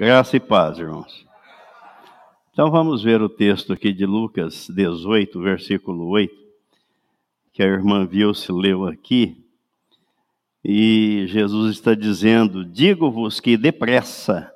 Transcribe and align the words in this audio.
Graça 0.00 0.34
e 0.34 0.40
paz, 0.40 0.78
irmãos. 0.78 1.26
Então 2.50 2.70
vamos 2.70 3.02
ver 3.02 3.20
o 3.20 3.28
texto 3.28 3.70
aqui 3.70 3.92
de 3.92 4.06
Lucas 4.06 4.66
18, 4.70 5.38
versículo 5.42 6.08
8, 6.08 6.34
que 7.52 7.62
a 7.62 7.66
irmã 7.66 8.06
Vilse 8.06 8.50
leu 8.50 8.86
aqui. 8.86 9.44
E 10.64 11.26
Jesus 11.26 11.74
está 11.74 11.94
dizendo: 11.94 12.64
Digo-vos 12.64 13.40
que 13.40 13.58
depressa 13.58 14.50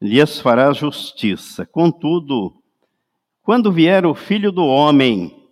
lhes 0.00 0.38
fará 0.38 0.72
justiça. 0.72 1.66
Contudo, 1.66 2.54
quando 3.42 3.72
vier 3.72 4.06
o 4.06 4.14
filho 4.14 4.52
do 4.52 4.64
homem, 4.64 5.48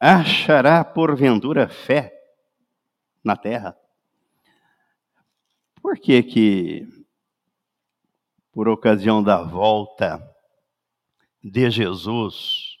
achará 0.00 0.82
porventura 0.82 1.68
fé 1.68 2.10
na 3.22 3.36
terra? 3.36 3.76
Por 5.82 5.98
que 5.98 6.22
que, 6.22 7.01
por 8.52 8.68
ocasião 8.68 9.22
da 9.22 9.42
volta 9.42 10.22
de 11.42 11.70
Jesus, 11.70 12.76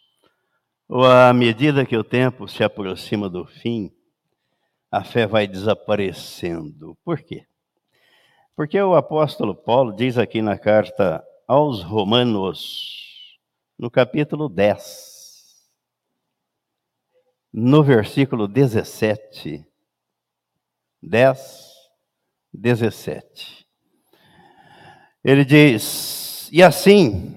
ou 0.86 1.04
à 1.04 1.32
medida 1.32 1.86
que 1.86 1.96
o 1.96 2.04
tempo 2.04 2.46
se 2.46 2.62
aproxima 2.62 3.28
do 3.28 3.46
fim, 3.46 3.90
a 4.90 5.02
fé 5.02 5.26
vai 5.26 5.46
desaparecendo. 5.46 6.96
Por 7.02 7.22
quê? 7.22 7.46
Porque 8.54 8.80
o 8.80 8.94
apóstolo 8.94 9.54
Paulo 9.54 9.96
diz 9.96 10.18
aqui 10.18 10.42
na 10.42 10.58
carta 10.58 11.24
aos 11.48 11.82
Romanos, 11.82 13.38
no 13.78 13.90
capítulo 13.90 14.50
10, 14.50 15.70
no 17.50 17.82
versículo 17.82 18.46
17, 18.46 19.66
10, 21.02 21.74
17. 22.52 23.61
Ele 25.24 25.44
diz: 25.44 26.50
E 26.52 26.62
assim, 26.62 27.34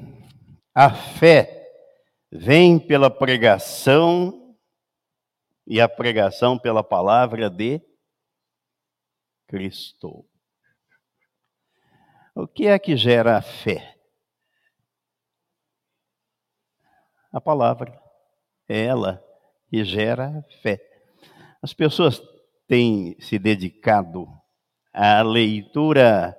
a 0.74 0.90
fé 0.90 1.72
vem 2.32 2.80
pela 2.80 3.10
pregação 3.10 4.56
e 5.68 5.80
a 5.80 5.88
pregação 5.88 6.58
pela 6.58 6.84
palavra 6.84 7.50
de 7.50 7.82
Cristo. 9.48 10.26
O 12.36 12.48
que 12.48 12.68
é 12.68 12.78
que 12.78 12.98
gera 12.98 13.38
a 13.38 13.42
fé? 13.42 13.96
A 17.32 17.40
palavra. 17.40 18.02
É 18.68 18.86
ela 18.86 19.24
que 19.70 19.84
gera 19.84 20.40
a 20.40 20.42
fé. 20.62 20.82
As 21.62 21.72
pessoas 21.72 22.20
têm 22.68 23.16
se 23.20 23.38
dedicado 23.38 24.28
à 24.92 25.22
leitura 25.22 26.36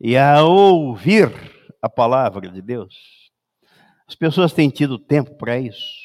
e 0.00 0.16
a 0.16 0.42
ouvir 0.42 1.32
a 1.80 1.88
palavra 1.88 2.48
de 2.48 2.60
Deus. 2.60 2.94
As 4.06 4.14
pessoas 4.14 4.52
têm 4.52 4.68
tido 4.68 4.98
tempo 4.98 5.34
para 5.36 5.58
isso. 5.58 6.04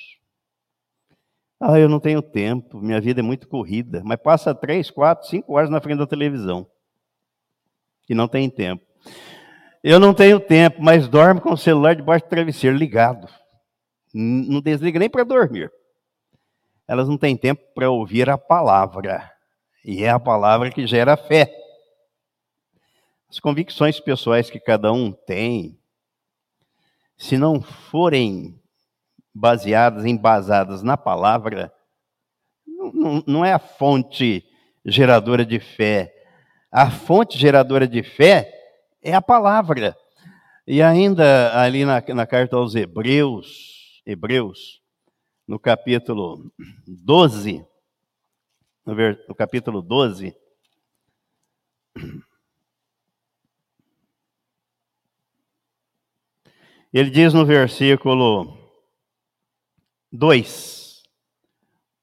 Ah, 1.59 1.77
eu 1.77 1.89
não 1.89 1.99
tenho 1.99 2.21
tempo, 2.21 2.79
minha 2.79 3.01
vida 3.01 3.19
é 3.19 3.23
muito 3.23 3.47
corrida. 3.47 4.01
Mas 4.05 4.21
passa 4.21 4.55
três, 4.55 4.89
quatro, 4.89 5.27
cinco 5.27 5.53
horas 5.53 5.69
na 5.69 5.81
frente 5.81 5.99
da 5.99 6.07
televisão. 6.07 6.65
E 8.07 8.15
não 8.15 8.27
tem 8.27 8.49
tempo. 8.49 8.83
Eu 9.83 9.99
não 9.99 10.13
tenho 10.13 10.39
tempo, 10.39 10.81
mas 10.81 11.07
dorme 11.07 11.41
com 11.41 11.51
o 11.53 11.57
celular 11.57 11.95
debaixo 11.95 12.25
do 12.25 12.29
travesseiro 12.29 12.75
ligado. 12.75 13.27
Não 14.13 14.61
desliga 14.61 14.99
nem 14.99 15.09
para 15.09 15.23
dormir. 15.23 15.71
Elas 16.87 17.07
não 17.07 17.17
têm 17.17 17.37
tempo 17.37 17.61
para 17.75 17.89
ouvir 17.89 18.29
a 18.29 18.37
palavra. 18.37 19.29
E 19.85 20.03
é 20.03 20.09
a 20.09 20.19
palavra 20.19 20.71
que 20.71 20.87
gera 20.87 21.15
fé. 21.15 21.53
As 23.29 23.39
convicções 23.39 23.99
pessoais 23.99 24.49
que 24.49 24.59
cada 24.59 24.91
um 24.91 25.11
tem, 25.11 25.79
se 27.15 27.37
não 27.37 27.61
forem 27.61 28.59
baseadas, 29.33 30.05
embasadas 30.05 30.81
na 30.81 30.97
palavra, 30.97 31.71
não, 32.65 33.23
não 33.27 33.45
é 33.45 33.53
a 33.53 33.59
fonte 33.59 34.43
geradora 34.83 35.45
de 35.45 35.59
fé. 35.59 36.13
A 36.71 36.89
fonte 36.89 37.37
geradora 37.37 37.87
de 37.87 38.01
fé 38.01 38.51
é 39.01 39.13
a 39.13 39.21
palavra. 39.21 39.95
E 40.65 40.81
ainda 40.81 41.59
ali 41.59 41.85
na, 41.85 42.01
na 42.13 42.25
carta 42.25 42.55
aos 42.55 42.75
Hebreus, 42.75 44.01
Hebreus, 44.05 44.81
no 45.47 45.59
capítulo 45.59 46.51
12, 46.87 47.65
no, 48.85 48.95
ver, 48.95 49.23
no 49.27 49.35
capítulo 49.35 49.81
12, 49.81 50.35
ele 56.91 57.09
diz 57.11 57.33
no 57.33 57.45
versículo 57.45 58.57
2. 60.11 61.03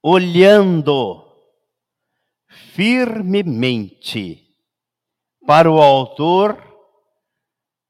Olhando 0.03 1.27
firmemente 2.73 4.47
para 5.45 5.71
o 5.71 5.81
Autor 5.81 6.63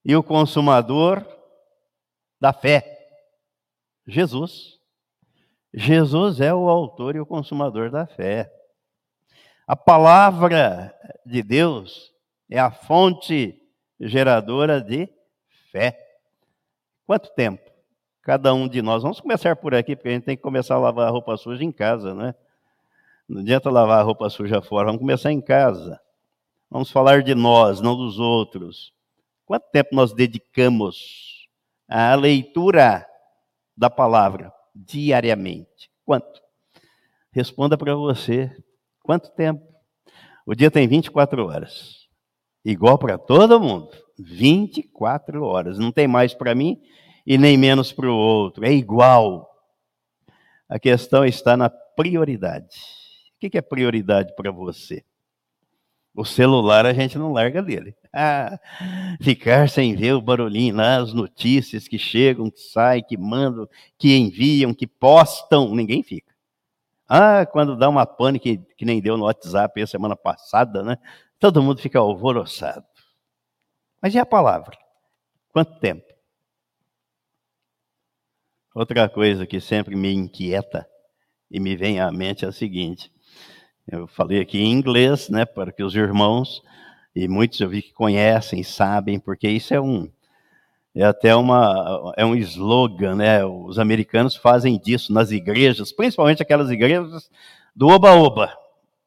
e 0.04 0.16
o 0.16 0.22
Consumador 0.22 1.26
da 2.40 2.52
fé, 2.52 2.96
Jesus. 4.06 4.76
Jesus 5.74 6.40
é 6.40 6.54
o 6.54 6.68
Autor 6.70 7.16
e 7.16 7.20
o 7.20 7.26
Consumador 7.26 7.90
da 7.90 8.06
fé. 8.06 8.50
A 9.66 9.76
palavra 9.76 10.94
de 11.26 11.42
Deus 11.42 12.10
é 12.48 12.58
a 12.58 12.70
fonte 12.70 13.60
geradora 14.00 14.80
de 14.80 15.08
fé. 15.72 16.05
Quanto 17.06 17.30
tempo? 17.34 17.76
cada 18.26 18.52
um 18.52 18.66
de 18.66 18.82
nós. 18.82 19.04
Vamos 19.04 19.20
começar 19.20 19.54
por 19.54 19.72
aqui, 19.72 19.94
porque 19.94 20.08
a 20.08 20.12
gente 20.12 20.24
tem 20.24 20.36
que 20.36 20.42
começar 20.42 20.74
a 20.74 20.80
lavar 20.80 21.06
a 21.06 21.10
roupa 21.10 21.36
suja 21.36 21.62
em 21.62 21.70
casa, 21.70 22.12
né? 22.12 22.34
Não 23.28 23.40
adianta 23.40 23.70
lavar 23.70 24.00
a 24.00 24.02
roupa 24.02 24.28
suja 24.28 24.60
fora, 24.60 24.86
vamos 24.86 24.98
começar 24.98 25.30
em 25.30 25.40
casa. 25.40 26.00
Vamos 26.68 26.90
falar 26.90 27.22
de 27.22 27.36
nós, 27.36 27.80
não 27.80 27.96
dos 27.96 28.18
outros. 28.18 28.92
Quanto 29.44 29.70
tempo 29.70 29.90
nós 29.94 30.12
dedicamos 30.12 31.48
à 31.88 32.16
leitura 32.16 33.06
da 33.76 33.88
palavra 33.88 34.52
diariamente? 34.74 35.88
Quanto? 36.04 36.42
Responda 37.30 37.78
para 37.78 37.94
você. 37.94 38.50
Quanto 39.04 39.30
tempo? 39.30 39.62
O 40.44 40.52
dia 40.52 40.68
tem 40.68 40.88
24 40.88 41.46
horas. 41.46 42.08
Igual 42.64 42.98
para 42.98 43.16
todo 43.16 43.60
mundo. 43.60 43.90
24 44.18 45.42
horas. 45.42 45.78
Não 45.78 45.92
tem 45.92 46.06
mais 46.06 46.34
para 46.34 46.54
mim 46.54 46.80
e 47.26 47.36
nem 47.36 47.56
menos 47.56 47.92
para 47.92 48.10
o 48.10 48.16
outro, 48.16 48.64
é 48.64 48.72
igual. 48.72 49.50
A 50.68 50.78
questão 50.78 51.24
está 51.24 51.56
na 51.56 51.68
prioridade. 51.68 52.76
O 53.36 53.50
que 53.50 53.58
é 53.58 53.62
prioridade 53.62 54.34
para 54.34 54.50
você? 54.50 55.04
O 56.14 56.24
celular 56.24 56.86
a 56.86 56.94
gente 56.94 57.18
não 57.18 57.32
larga 57.32 57.62
dele. 57.62 57.94
Ah, 58.10 58.58
ficar 59.20 59.68
sem 59.68 59.94
ver 59.94 60.14
o 60.14 60.22
barulhinho 60.22 60.74
lá, 60.74 60.96
as 60.96 61.12
notícias 61.12 61.86
que 61.86 61.98
chegam, 61.98 62.50
que 62.50 62.58
saem, 62.58 63.04
que 63.04 63.18
mandam, 63.18 63.68
que 63.98 64.16
enviam, 64.16 64.72
que 64.72 64.86
postam, 64.86 65.74
ninguém 65.74 66.02
fica. 66.02 66.34
Ah, 67.06 67.44
quando 67.44 67.76
dá 67.76 67.88
uma 67.88 68.06
pane 68.06 68.38
que, 68.38 68.56
que 68.76 68.86
nem 68.86 69.00
deu 69.00 69.18
no 69.18 69.24
WhatsApp 69.24 69.82
a 69.82 69.86
semana 69.86 70.16
passada, 70.16 70.82
né? 70.82 70.96
Todo 71.38 71.62
mundo 71.62 71.80
fica 71.80 71.98
alvoroçado. 71.98 72.86
Mas 74.06 74.14
e 74.14 74.20
a 74.20 74.24
palavra? 74.24 74.78
Quanto 75.52 75.80
tempo? 75.80 76.06
Outra 78.72 79.08
coisa 79.08 79.44
que 79.44 79.60
sempre 79.60 79.96
me 79.96 80.12
inquieta 80.14 80.86
e 81.50 81.58
me 81.58 81.74
vem 81.74 81.98
à 81.98 82.12
mente 82.12 82.44
é 82.44 82.48
a 82.48 82.52
seguinte: 82.52 83.10
eu 83.90 84.06
falei 84.06 84.40
aqui 84.40 84.60
em 84.60 84.70
inglês, 84.70 85.28
né, 85.28 85.44
para 85.44 85.72
que 85.72 85.82
os 85.82 85.96
irmãos 85.96 86.62
e 87.16 87.26
muitos 87.26 87.58
eu 87.58 87.68
vi 87.68 87.82
que 87.82 87.92
conhecem, 87.92 88.62
sabem, 88.62 89.18
porque 89.18 89.48
isso 89.48 89.74
é 89.74 89.80
um 89.80 90.08
é 90.94 91.02
até 91.02 91.34
uma 91.34 92.14
é 92.16 92.24
um 92.24 92.36
slogan, 92.36 93.16
né? 93.16 93.44
Os 93.44 93.76
americanos 93.76 94.36
fazem 94.36 94.78
disso 94.78 95.12
nas 95.12 95.32
igrejas, 95.32 95.90
principalmente 95.90 96.40
aquelas 96.40 96.70
igrejas 96.70 97.28
do 97.74 97.88
oba-oba. 97.88 98.56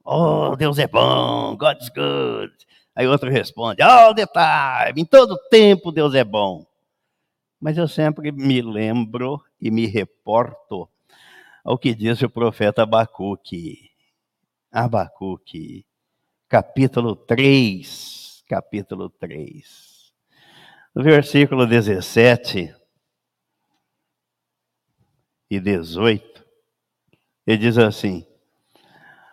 Oh, 0.03 0.57
Deus 0.57 0.77
é 0.77 0.87
bom, 0.87 1.55
God's 1.55 1.87
good. 1.87 2.51
Aí 2.99 3.07
outro 3.07 3.31
responde, 3.31 3.81
all 3.81 4.13
the 4.13 4.25
time, 4.25 5.01
em 5.01 5.05
todo 5.05 5.39
tempo 5.49 5.89
Deus 5.89 6.13
é 6.13 6.25
bom. 6.25 6.65
Mas 7.57 7.77
eu 7.77 7.87
sempre 7.87 8.29
me 8.29 8.61
lembro 8.61 9.41
e 9.57 9.71
me 9.71 9.85
reporto 9.85 10.85
ao 11.63 11.77
que 11.77 11.95
diz 11.95 12.21
o 12.21 12.29
profeta 12.29 12.83
Abacuque. 12.83 13.89
Abacuque, 14.69 15.85
capítulo 16.49 17.15
3, 17.15 18.43
capítulo 18.49 19.09
3. 19.11 20.13
No 20.93 21.01
versículo 21.01 21.65
17 21.65 22.75
e 25.49 25.57
18, 25.57 26.45
ele 27.47 27.57
diz 27.59 27.77
assim: 27.77 28.27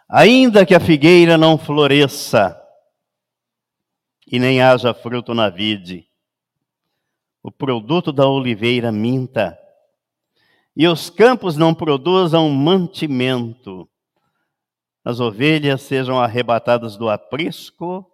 Ainda 0.09 0.65
que 0.65 0.73
a 0.73 0.79
figueira 0.79 1.37
não 1.37 1.59
floresça 1.59 2.63
e 4.27 4.39
nem 4.39 4.61
haja 4.61 4.93
fruto 4.93 5.33
na 5.33 5.49
vide, 5.49 6.09
o 7.43 7.51
produto 7.51 8.13
da 8.13 8.27
oliveira 8.27 8.91
minta, 8.91 9.59
e 10.75 10.87
os 10.87 11.09
campos 11.09 11.57
não 11.57 11.75
produzam 11.75 12.49
mantimento, 12.51 13.89
as 15.05 15.21
ovelhas 15.21 15.83
sejam 15.83 16.19
arrebatadas 16.19 16.97
do 16.97 17.09
aprisco, 17.09 18.11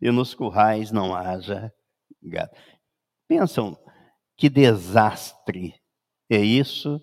e 0.00 0.10
nos 0.10 0.32
currais 0.32 0.92
não 0.92 1.14
haja 1.14 1.72
gado. 2.22 2.52
Pensam 3.26 3.76
que 4.36 4.48
desastre 4.48 5.74
é 6.30 6.38
isso 6.38 7.02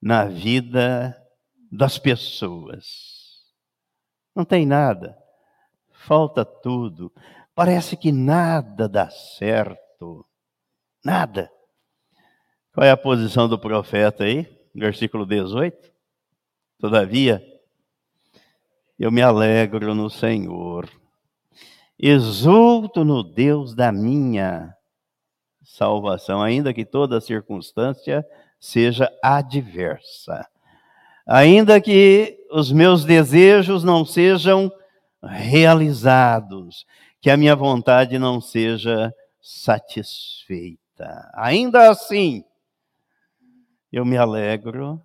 na 0.00 0.26
vida 0.26 1.16
das 1.72 1.98
pessoas. 1.98 3.46
Não 4.34 4.44
tem 4.44 4.66
nada, 4.66 5.16
falta 6.06 6.44
tudo. 6.44 7.12
Parece 7.54 7.96
que 7.96 8.12
nada 8.12 8.88
dá 8.88 9.10
certo. 9.10 10.24
Nada. 11.04 11.50
Qual 12.72 12.86
é 12.86 12.90
a 12.90 12.96
posição 12.96 13.48
do 13.48 13.58
profeta 13.58 14.24
aí? 14.24 14.46
Versículo 14.74 15.26
18. 15.26 15.92
Todavia, 16.78 17.42
eu 18.98 19.10
me 19.10 19.20
alegro 19.20 19.94
no 19.94 20.08
Senhor, 20.08 20.88
exulto 21.98 23.04
no 23.04 23.24
Deus 23.24 23.74
da 23.74 23.90
minha 23.90 24.72
salvação, 25.64 26.40
ainda 26.40 26.72
que 26.72 26.84
toda 26.84 27.20
circunstância 27.20 28.24
seja 28.60 29.12
adversa. 29.22 30.46
Ainda 31.26 31.80
que 31.80 32.38
os 32.50 32.70
meus 32.70 33.04
desejos 33.04 33.82
não 33.82 34.04
sejam 34.04 34.72
realizados, 35.22 36.86
que 37.20 37.30
a 37.30 37.36
minha 37.36 37.56
vontade 37.56 38.18
não 38.18 38.40
seja 38.40 39.12
satisfeita. 39.40 41.30
Ainda 41.34 41.90
assim, 41.90 42.44
eu 43.92 44.04
me 44.04 44.16
alegro 44.16 45.00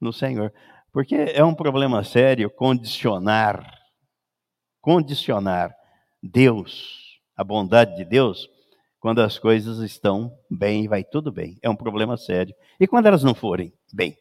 no 0.00 0.12
Senhor. 0.12 0.52
Porque 0.92 1.16
é 1.16 1.44
um 1.44 1.54
problema 1.54 2.04
sério 2.04 2.48
condicionar, 2.48 3.80
condicionar 4.80 5.74
Deus, 6.22 7.20
a 7.36 7.42
bondade 7.42 7.96
de 7.96 8.04
Deus, 8.04 8.48
quando 9.00 9.20
as 9.20 9.38
coisas 9.38 9.78
estão 9.80 10.32
bem, 10.48 10.88
vai 10.88 11.04
tudo 11.04 11.30
bem. 11.30 11.58
É 11.60 11.68
um 11.68 11.76
problema 11.76 12.16
sério. 12.16 12.54
E 12.80 12.86
quando 12.86 13.06
elas 13.06 13.22
não 13.22 13.34
forem 13.34 13.72
bem? 13.92 14.16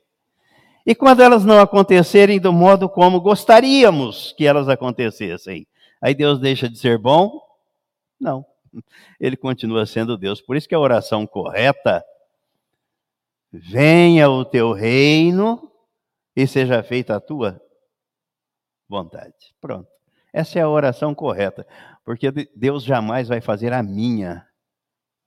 E 0.86 0.94
quando 0.94 1.22
elas 1.22 1.46
não 1.46 1.60
acontecerem 1.60 2.40
do 2.40 2.52
modo 2.52 2.90
como 2.90 3.22
gostaríamos 3.22 4.34
que 4.38 4.46
elas 4.46 4.68
acontecessem? 4.68 5.66
Aí 6.02 6.14
Deus 6.14 6.40
deixa 6.40 6.68
de 6.68 6.78
ser 6.78 6.98
bom? 6.98 7.40
Não. 8.20 8.46
Ele 9.20 9.38
continua 9.38 9.86
sendo 9.86 10.18
Deus. 10.18 10.42
Por 10.42 10.58
isso 10.58 10.68
que 10.68 10.76
a 10.76 10.80
oração 10.80 11.26
correta 11.26 12.04
venha 13.52 14.30
o 14.30 14.44
teu 14.44 14.74
reino 14.74 15.72
e 16.36 16.48
seja 16.48 16.84
feita 16.84 17.16
a 17.16 17.22
tua 17.22 17.62
vontade. 18.90 19.56
Pronto. 19.62 19.88
Essa 20.34 20.58
é 20.58 20.62
a 20.64 20.70
oração 20.70 21.14
correta, 21.14 21.66
porque 22.04 22.32
Deus 22.56 22.84
jamais 22.84 23.28
vai 23.28 23.40
fazer 23.40 23.72
a 23.72 23.84
minha 23.84 24.46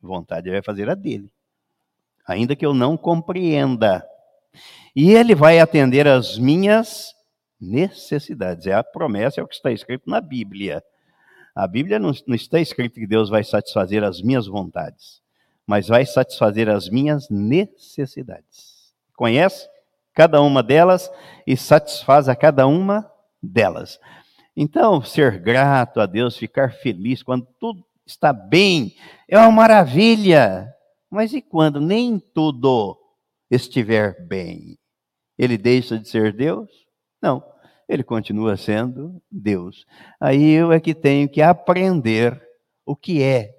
vontade, 0.00 0.49
ele 0.49 0.56
vai 0.56 0.62
fazer 0.62 0.91
a 0.91 0.94
dele. 0.94 1.31
Ainda 2.26 2.56
que 2.56 2.67
eu 2.67 2.75
não 2.75 2.97
compreenda. 2.97 4.05
E 4.94 5.12
ele 5.12 5.35
vai 5.35 5.58
atender 5.58 6.06
as 6.06 6.38
minhas 6.38 7.14
necessidades. 7.61 8.67
É 8.67 8.75
a 8.75 8.85
promessa, 8.85 9.41
é 9.41 9.44
o 9.44 9.49
que 9.49 9.55
está 9.55 9.70
escrito 9.70 10.08
na 10.08 10.20
Bíblia. 10.20 10.82
A 11.55 11.67
Bíblia 11.67 11.99
não, 11.99 12.12
não 12.26 12.35
está 12.35 12.61
escrito 12.61 13.00
que 13.00 13.06
Deus 13.06 13.31
vai 13.31 13.43
satisfazer 13.43 14.05
as 14.05 14.20
minhas 14.20 14.47
vontades, 14.47 15.23
mas 15.67 15.88
vai 15.88 16.05
satisfazer 16.05 16.69
as 16.69 16.88
minhas 16.91 17.29
necessidades. 17.31 18.93
Conhece 19.14 19.67
cada 20.14 20.41
uma 20.43 20.62
delas 20.62 21.11
e 21.47 21.56
satisfaz 21.56 22.29
a 22.29 22.37
cada 22.37 22.67
uma 22.67 23.11
delas. 23.43 23.99
Então, 24.56 25.03
ser 25.03 25.38
grato 25.38 26.00
a 26.00 26.06
Deus, 26.06 26.37
ficar 26.37 26.73
feliz 26.73 27.23
quando 27.23 27.47
tudo 27.61 27.85
está 28.06 28.32
bem, 28.32 28.94
é 29.29 29.38
uma 29.38 29.50
maravilha. 29.50 30.73
Mas 31.11 31.32
e 31.32 31.41
quando 31.41 31.81
nem 31.81 32.19
tudo 32.19 32.99
estiver 33.50 34.26
bem? 34.26 34.78
Ele 35.38 35.58
deixa 35.58 35.98
de 35.98 36.08
ser 36.08 36.32
Deus? 36.32 36.70
Não, 37.20 37.43
ele 37.88 38.02
continua 38.02 38.56
sendo 38.56 39.22
Deus. 39.31 39.87
Aí 40.20 40.50
eu 40.52 40.72
é 40.72 40.81
que 40.81 40.94
tenho 40.94 41.28
que 41.28 41.43
aprender 41.43 42.43
o 42.84 42.96
que 42.96 43.22
é 43.22 43.54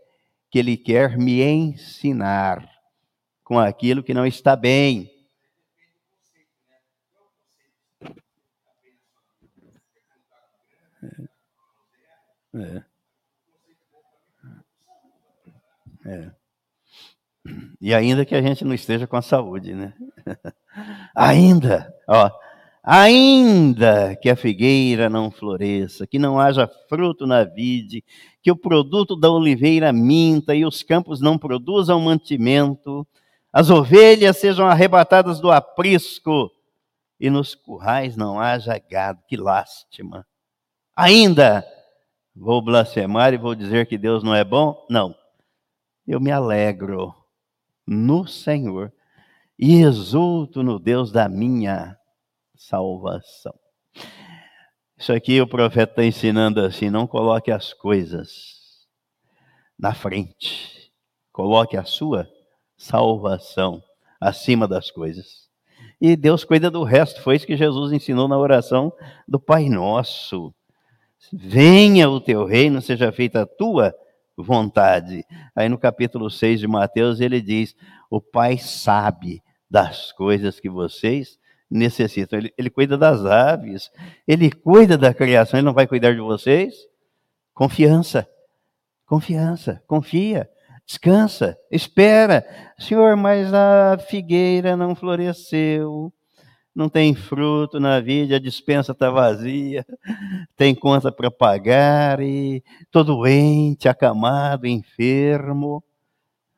que 0.50 0.60
ele 0.60 0.78
quer 0.78 1.18
me 1.18 1.42
ensinar 1.42 2.68
com 3.44 3.60
aquilo 3.60 4.04
que 4.04 4.14
não 4.14 4.26
está 4.26 4.56
bem. 4.56 5.12
É. 12.54 12.84
é. 16.06 16.37
E 17.80 17.94
ainda 17.94 18.26
que 18.26 18.36
a 18.36 18.42
gente 18.42 18.66
não 18.66 18.74
esteja 18.74 19.08
com 19.08 19.16
a 19.16 19.22
saúde, 19.22 19.74
né? 19.74 19.94
ainda, 21.16 21.94
ó, 22.08 22.30
ainda 22.84 24.16
que 24.16 24.30
a 24.30 24.36
figueira 24.36 25.10
não 25.10 25.32
floresça, 25.32 26.08
que 26.08 26.20
não 26.20 26.40
haja 26.40 26.70
fruto 26.90 27.28
na 27.28 27.44
vide, 27.44 28.04
que 28.42 28.52
o 28.52 28.56
produto 28.56 29.16
da 29.16 29.30
oliveira 29.30 29.92
minta 29.94 30.56
e 30.56 30.66
os 30.66 30.84
campos 30.84 31.22
não 31.22 31.38
produzam 31.38 32.00
mantimento, 32.00 33.06
as 33.52 33.70
ovelhas 33.70 34.38
sejam 34.38 34.68
arrebatadas 34.68 35.40
do 35.40 35.52
aprisco 35.52 36.52
e 37.20 37.30
nos 37.30 37.56
currais 37.56 38.16
não 38.16 38.40
haja 38.40 38.78
gado, 38.78 39.22
que 39.28 39.38
lástima. 39.38 40.26
Ainda 40.96 41.66
vou 42.36 42.62
blasfemar 42.62 43.34
e 43.34 43.38
vou 43.38 43.56
dizer 43.56 43.88
que 43.88 43.98
Deus 43.98 44.24
não 44.24 44.36
é 44.36 44.44
bom? 44.44 44.86
Não 44.90 45.16
eu 46.08 46.22
me 46.22 46.32
alegro 46.32 47.14
no 47.88 48.28
Senhor 48.28 48.92
e 49.58 49.82
exulto 49.82 50.62
no 50.62 50.78
Deus 50.78 51.12
da 51.12 51.30
minha 51.30 51.98
salvação. 52.56 53.54
Isso 54.98 55.14
aqui 55.14 55.40
o 55.40 55.48
profeta 55.48 55.92
está 55.92 56.04
ensinando 56.04 56.60
assim: 56.60 56.90
não 56.90 57.08
coloque 57.08 57.52
as 57.52 57.74
coisas 57.74 58.88
na 59.80 59.94
frente, 59.94 60.92
coloque 61.32 61.78
a 61.78 61.84
sua 61.84 62.28
salvação 62.76 63.82
acima 64.20 64.68
das 64.68 64.92
coisas. 64.92 65.48
E 66.02 66.16
Deus 66.16 66.44
cuida 66.44 66.70
do 66.70 66.84
resto, 66.84 67.22
foi 67.22 67.36
isso 67.36 67.48
que 67.48 67.58
Jesus 67.58 67.92
ensinou 67.92 68.28
na 68.28 68.38
oração 68.38 68.92
do 69.28 69.40
Pai 69.40 69.70
Nosso. 69.70 70.54
Venha 71.34 72.10
o 72.10 72.22
teu 72.22 72.46
reino, 72.46 72.82
seja 72.82 73.12
feita 73.12 73.42
a 73.42 73.46
tua 73.46 73.94
vontade. 74.38 75.26
Aí 75.56 75.68
no 75.68 75.78
capítulo 75.78 76.30
6 76.30 76.60
de 76.60 76.68
Mateus 76.68 77.20
ele 77.20 77.42
diz: 77.42 77.76
O 78.10 78.22
Pai 78.22 78.58
sabe 78.58 79.42
das 79.70 80.12
coisas 80.12 80.60
que 80.60 80.70
vocês 80.70 81.40
necessitam. 81.70 82.40
Ele, 82.40 82.54
ele 82.58 82.70
cuida 82.70 82.98
das 82.98 83.26
aves, 83.26 83.92
ele 84.28 84.52
cuida 84.52 84.98
da 84.98 85.14
criação, 85.14 85.60
ele 85.60 85.66
não 85.66 85.74
vai 85.74 85.88
cuidar 85.88 86.14
de 86.14 86.22
vocês? 86.22 86.76
Confiança, 87.54 88.28
confiança, 89.06 89.84
confia, 89.88 90.50
descansa, 90.86 91.58
espera. 91.72 92.46
Senhor, 92.78 93.16
mas 93.18 93.54
a 93.54 93.98
figueira 93.98 94.78
não 94.78 94.96
floresceu 94.96 96.14
não 96.78 96.88
tem 96.88 97.16
fruto 97.16 97.80
na 97.80 98.00
vida, 98.00 98.36
a 98.36 98.40
dispensa 98.40 98.92
está 98.92 99.10
vazia, 99.10 99.84
tem 100.56 100.76
conta 100.76 101.12
para 101.12 101.32
pagar 101.32 102.20
e 102.20 102.64
estou 102.84 103.04
doente, 103.04 103.90
acamado, 103.90 104.68
enfermo. 104.68 105.84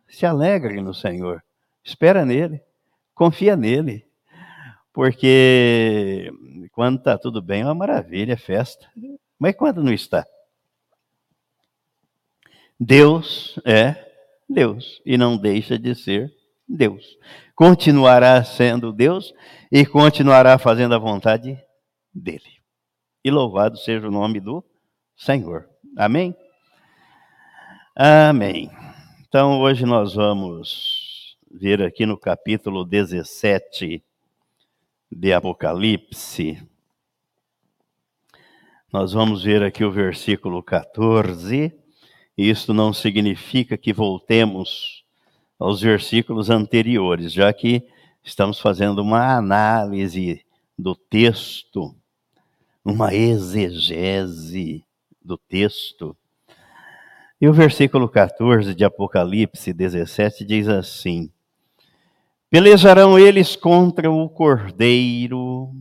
Se 0.09 0.25
alegre 0.25 0.81
no 0.81 0.93
Senhor, 0.93 1.41
espera 1.81 2.25
nele, 2.25 2.61
confia 3.15 3.55
nele, 3.55 4.05
porque 4.91 6.29
quando 6.73 6.97
está 6.97 7.17
tudo 7.17 7.41
bem 7.41 7.61
é 7.61 7.65
uma 7.65 7.73
maravilha, 7.73 8.33
é 8.33 8.37
festa, 8.37 8.91
mas 9.39 9.55
quando 9.55 9.81
não 9.81 9.93
está? 9.93 10.27
Deus 12.77 13.57
é 13.63 14.05
Deus 14.49 15.01
e 15.05 15.17
não 15.17 15.37
deixa 15.37 15.79
de 15.79 15.95
ser 15.95 16.38
Deus. 16.69 17.17
Continuará 17.55 18.43
sendo 18.43 18.93
Deus 18.93 19.33
e 19.71 19.85
continuará 19.85 20.59
fazendo 20.59 20.93
a 20.93 20.99
vontade 20.99 21.59
dele. 22.13 22.59
E 23.23 23.31
louvado 23.31 23.77
seja 23.77 24.07
o 24.07 24.11
nome 24.11 24.39
do 24.39 24.63
Senhor. 25.17 25.67
Amém? 25.97 26.35
Amém. 27.95 28.69
Então, 29.27 29.59
hoje 29.59 29.85
nós 29.85 30.13
vamos 30.13 31.37
ver 31.51 31.81
aqui 31.81 32.05
no 32.05 32.17
capítulo 32.17 32.85
17 32.85 34.03
de 35.11 35.33
Apocalipse. 35.33 36.63
Nós 38.91 39.13
vamos 39.13 39.43
ver 39.43 39.63
aqui 39.63 39.83
o 39.83 39.91
versículo 39.91 40.63
14 40.63 41.71
Isso 42.35 42.73
não 42.73 42.91
significa 42.91 43.77
que 43.77 43.93
voltemos 43.93 44.98
aos 45.59 45.81
versículos 45.81 46.49
anteriores, 46.49 47.33
já 47.33 47.51
que 47.51 47.85
estamos 48.23 48.59
fazendo 48.59 49.01
uma 49.01 49.35
análise 49.35 50.45
do 50.77 50.95
texto, 50.95 51.93
uma 52.83 53.13
exegese 53.13 54.85
do 55.21 55.37
texto. 55.37 56.15
E 57.41 57.47
o 57.47 57.53
versículo 57.53 58.07
14 58.07 58.73
de 58.73 58.85
Apocalipse 58.85 59.73
17 59.73 60.45
diz 60.45 60.67
assim: 60.69 61.29
Pelejarão 62.49 63.19
eles 63.19 63.55
contra 63.55 64.09
o 64.09 64.29
cordeiro, 64.29 65.75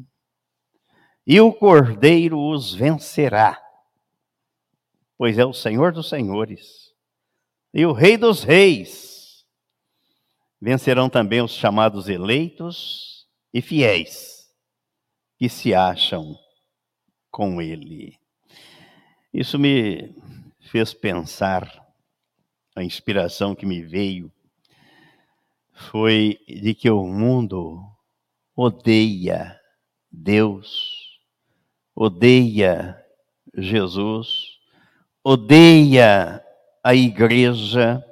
e 1.24 1.40
o 1.40 1.52
cordeiro 1.52 2.40
os 2.40 2.74
vencerá, 2.74 3.56
pois 5.16 5.38
é 5.38 5.44
o 5.44 5.52
Senhor 5.52 5.92
dos 5.92 6.08
senhores 6.08 6.88
e 7.72 7.84
o 7.86 7.92
Rei 7.92 8.16
dos 8.16 8.42
reis. 8.42 9.07
Vencerão 10.60 11.08
também 11.08 11.40
os 11.40 11.52
chamados 11.52 12.08
eleitos 12.08 13.26
e 13.54 13.62
fiéis, 13.62 14.48
que 15.38 15.48
se 15.48 15.72
acham 15.72 16.36
com 17.30 17.62
ele. 17.62 18.18
Isso 19.32 19.58
me 19.58 20.14
fez 20.60 20.92
pensar, 20.92 21.86
a 22.74 22.82
inspiração 22.82 23.54
que 23.54 23.66
me 23.66 23.82
veio 23.82 24.32
foi 25.72 26.38
de 26.48 26.74
que 26.74 26.90
o 26.90 27.04
mundo 27.04 27.80
odeia 28.54 29.58
Deus, 30.10 31.20
odeia 31.94 33.00
Jesus, 33.56 34.58
odeia 35.22 36.44
a 36.82 36.94
igreja, 36.94 38.04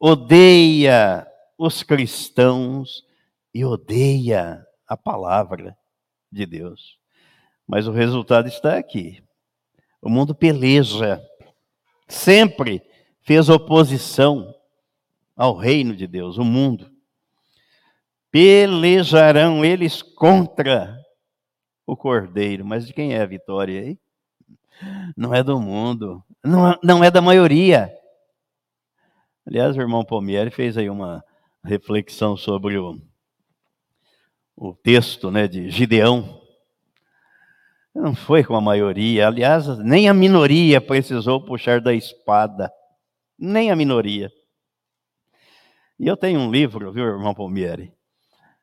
odeia 0.00 1.26
os 1.58 1.82
cristãos 1.82 3.04
e 3.52 3.64
odeia 3.64 4.64
a 4.86 4.96
palavra 4.96 5.76
de 6.30 6.44
Deus. 6.46 6.98
Mas 7.66 7.86
o 7.86 7.92
resultado 7.92 8.48
está 8.48 8.76
aqui. 8.76 9.22
O 10.00 10.08
mundo 10.08 10.34
peleja 10.34 11.20
sempre 12.06 12.82
fez 13.22 13.48
oposição 13.48 14.54
ao 15.36 15.56
reino 15.56 15.96
de 15.96 16.06
Deus, 16.06 16.38
o 16.38 16.44
mundo. 16.44 16.90
Pelejarão 18.30 19.64
eles 19.64 20.02
contra 20.02 20.96
o 21.86 21.96
cordeiro. 21.96 22.64
Mas 22.64 22.86
de 22.86 22.92
quem 22.92 23.14
é 23.14 23.22
a 23.22 23.26
vitória 23.26 23.80
aí? 23.80 23.98
Não 25.16 25.34
é 25.34 25.42
do 25.42 25.58
mundo, 25.58 26.22
não, 26.44 26.70
é, 26.70 26.78
não 26.82 27.02
é 27.02 27.10
da 27.10 27.22
maioria. 27.22 27.92
Aliás, 29.46 29.76
o 29.76 29.80
irmão 29.80 30.04
Palmieri 30.04 30.50
fez 30.50 30.76
aí 30.76 30.90
uma 30.90 31.24
reflexão 31.66 32.36
sobre 32.36 32.78
o, 32.78 33.00
o 34.56 34.72
texto 34.74 35.30
né, 35.30 35.46
de 35.46 35.68
Gideão. 35.70 36.40
Não 37.94 38.14
foi 38.14 38.44
com 38.44 38.54
a 38.54 38.60
maioria. 38.60 39.26
Aliás, 39.26 39.66
nem 39.78 40.08
a 40.08 40.14
minoria 40.14 40.80
precisou 40.80 41.44
puxar 41.44 41.80
da 41.80 41.94
espada. 41.94 42.70
Nem 43.38 43.70
a 43.70 43.76
minoria. 43.76 44.30
E 45.98 46.06
eu 46.06 46.16
tenho 46.16 46.40
um 46.40 46.50
livro, 46.50 46.92
viu, 46.92 47.04
irmão 47.04 47.34
Palmieri? 47.34 47.92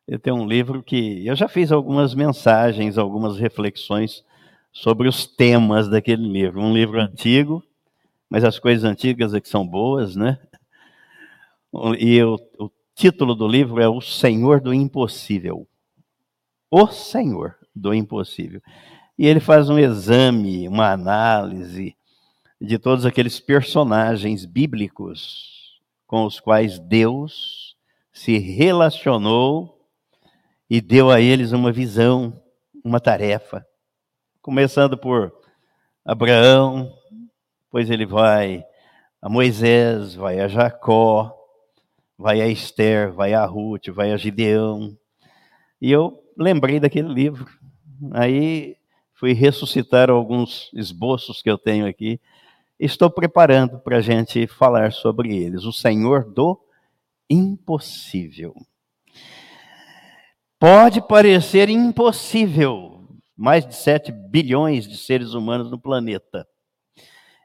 Eu 0.07 0.19
tenho 0.19 0.35
um 0.35 0.47
livro 0.47 0.83
que 0.83 1.25
eu 1.25 1.35
já 1.35 1.47
fiz 1.47 1.71
algumas 1.71 2.13
mensagens, 2.13 2.97
algumas 2.97 3.37
reflexões 3.37 4.23
sobre 4.71 5.07
os 5.07 5.25
temas 5.25 5.87
daquele 5.87 6.27
livro. 6.27 6.61
Um 6.61 6.73
livro 6.73 6.99
antigo, 6.99 7.63
mas 8.29 8.43
as 8.43 8.59
coisas 8.59 8.83
antigas 8.83 9.33
é 9.33 9.41
que 9.41 9.49
são 9.49 9.65
boas, 9.65 10.15
né? 10.15 10.39
E 11.97 12.21
o, 12.21 12.35
o 12.59 12.69
título 12.95 13.35
do 13.35 13.47
livro 13.47 13.81
é 13.81 13.87
O 13.87 14.01
Senhor 14.01 14.61
do 14.61 14.73
Impossível. 14.73 15.67
O 16.69 16.87
Senhor 16.87 17.57
do 17.75 17.93
Impossível 17.93 18.61
e 19.17 19.27
ele 19.27 19.39
faz 19.39 19.69
um 19.69 19.77
exame, 19.77 20.67
uma 20.67 20.91
análise 20.91 21.95
de 22.59 22.79
todos 22.79 23.05
aqueles 23.05 23.39
personagens 23.39 24.45
bíblicos 24.45 25.79
com 26.07 26.25
os 26.25 26.39
quais 26.39 26.79
Deus 26.79 27.75
se 28.11 28.37
relacionou 28.37 29.87
e 30.69 30.81
deu 30.81 31.11
a 31.11 31.19
eles 31.19 31.51
uma 31.51 31.71
visão, 31.71 32.41
uma 32.83 32.99
tarefa. 32.99 33.65
Começando 34.41 34.97
por 34.97 35.33
Abraão, 36.03 36.91
depois 37.65 37.89
ele 37.89 38.05
vai 38.05 38.63
a 39.21 39.29
Moisés, 39.29 40.15
vai 40.15 40.39
a 40.39 40.47
Jacó, 40.47 41.33
vai 42.17 42.41
a 42.41 42.47
Esther, 42.47 43.11
vai 43.11 43.33
a 43.33 43.45
Ruth, 43.45 43.89
vai 43.89 44.11
a 44.11 44.17
Gideão. 44.17 44.97
E 45.81 45.91
eu 45.91 46.23
lembrei 46.37 46.79
daquele 46.79 47.13
livro. 47.13 47.47
Aí 48.11 48.77
fui 49.13 49.33
ressuscitar 49.33 50.09
alguns 50.09 50.71
esboços 50.73 51.41
que 51.41 51.49
eu 51.49 51.57
tenho 51.57 51.87
aqui. 51.87 52.19
Estou 52.79 53.09
preparando 53.09 53.79
para 53.79 53.97
a 53.97 54.01
gente 54.01 54.47
falar 54.47 54.91
sobre 54.91 55.35
eles. 55.35 55.63
O 55.63 55.71
Senhor 55.71 56.25
do 56.25 56.59
impossível. 57.29 58.53
Pode 60.59 61.01
parecer 61.05 61.69
impossível, 61.69 63.05
mais 63.35 63.65
de 63.65 63.75
7 63.75 64.11
bilhões 64.11 64.87
de 64.87 64.97
seres 64.97 65.33
humanos 65.33 65.69
no 65.69 65.77
planeta. 65.77 66.47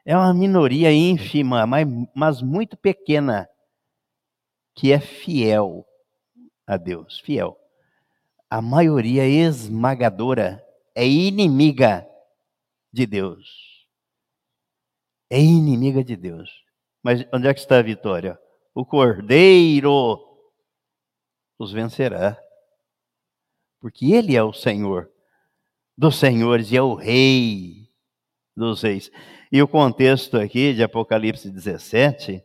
É 0.05 0.15
uma 0.15 0.33
minoria 0.33 0.91
ínfima, 0.91 1.67
mas, 2.15 2.41
muito 2.41 2.77
pequena, 2.77 3.47
que 4.79 4.93
é 4.93 4.99
fiel 5.01 5.85
a 6.65 6.77
Deus, 6.77 7.19
fiel. 7.19 7.59
A 8.49 8.61
maioria 8.61 9.27
esmagadora 9.27 10.65
é 10.95 11.05
inimiga 11.05 12.07
de 12.89 13.05
Deus. 13.05 13.85
É 15.29 15.37
inimiga 15.37 16.01
de 16.01 16.15
Deus. 16.15 16.49
Mas 17.03 17.25
onde 17.33 17.49
é 17.49 17.53
que 17.53 17.59
está 17.59 17.79
a 17.79 17.81
vitória? 17.81 18.39
O 18.73 18.85
Cordeiro 18.85 20.17
os 21.57 21.73
vencerá. 21.73 22.41
Porque 23.81 24.13
Ele 24.13 24.37
é 24.37 24.43
o 24.43 24.53
Senhor 24.53 25.11
dos 25.97 26.17
senhores 26.17 26.71
e 26.71 26.77
é 26.77 26.81
o 26.81 26.95
Rei 26.95 27.91
dos 28.55 28.81
reis. 28.81 29.11
E 29.51 29.61
o 29.61 29.67
contexto 29.67 30.37
aqui 30.37 30.73
de 30.73 30.81
Apocalipse 30.81 31.49
17 31.49 32.41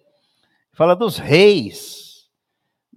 fala 0.72 0.96
dos 0.96 1.18
reis, 1.18 2.13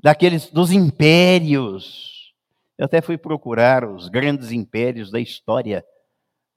daqueles 0.01 0.49
dos 0.49 0.71
impérios 0.71 2.17
eu 2.77 2.85
até 2.85 3.01
fui 3.01 3.17
procurar 3.17 3.83
os 3.83 4.07
grandes 4.07 4.51
impérios 4.51 5.09
da 5.09 5.19
história 5.19 5.83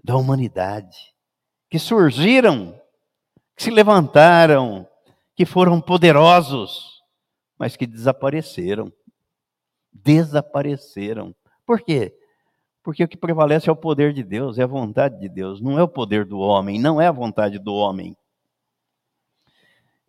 da 0.04 0.16
humanidade, 0.16 1.14
que 1.70 1.78
surgiram, 1.78 2.78
que 3.56 3.62
se 3.62 3.70
levantaram, 3.70 4.86
que 5.34 5.46
foram 5.46 5.80
poderosos, 5.80 7.02
mas 7.58 7.74
que 7.74 7.86
desapareceram. 7.86 8.92
Desapareceram. 9.92 11.34
Por 11.64 11.80
quê? 11.80 12.14
Porque 12.82 13.04
o 13.04 13.08
que 13.08 13.16
prevalece 13.16 13.68
é 13.68 13.72
o 13.72 13.76
poder 13.76 14.12
de 14.12 14.22
Deus, 14.22 14.58
é 14.58 14.62
a 14.62 14.66
vontade 14.66 15.18
de 15.18 15.28
Deus, 15.28 15.60
não 15.60 15.78
é 15.78 15.82
o 15.82 15.88
poder 15.88 16.24
do 16.24 16.38
homem, 16.38 16.78
não 16.78 17.00
é 17.00 17.06
a 17.06 17.12
vontade 17.12 17.58
do 17.58 17.74
homem. 17.74 18.16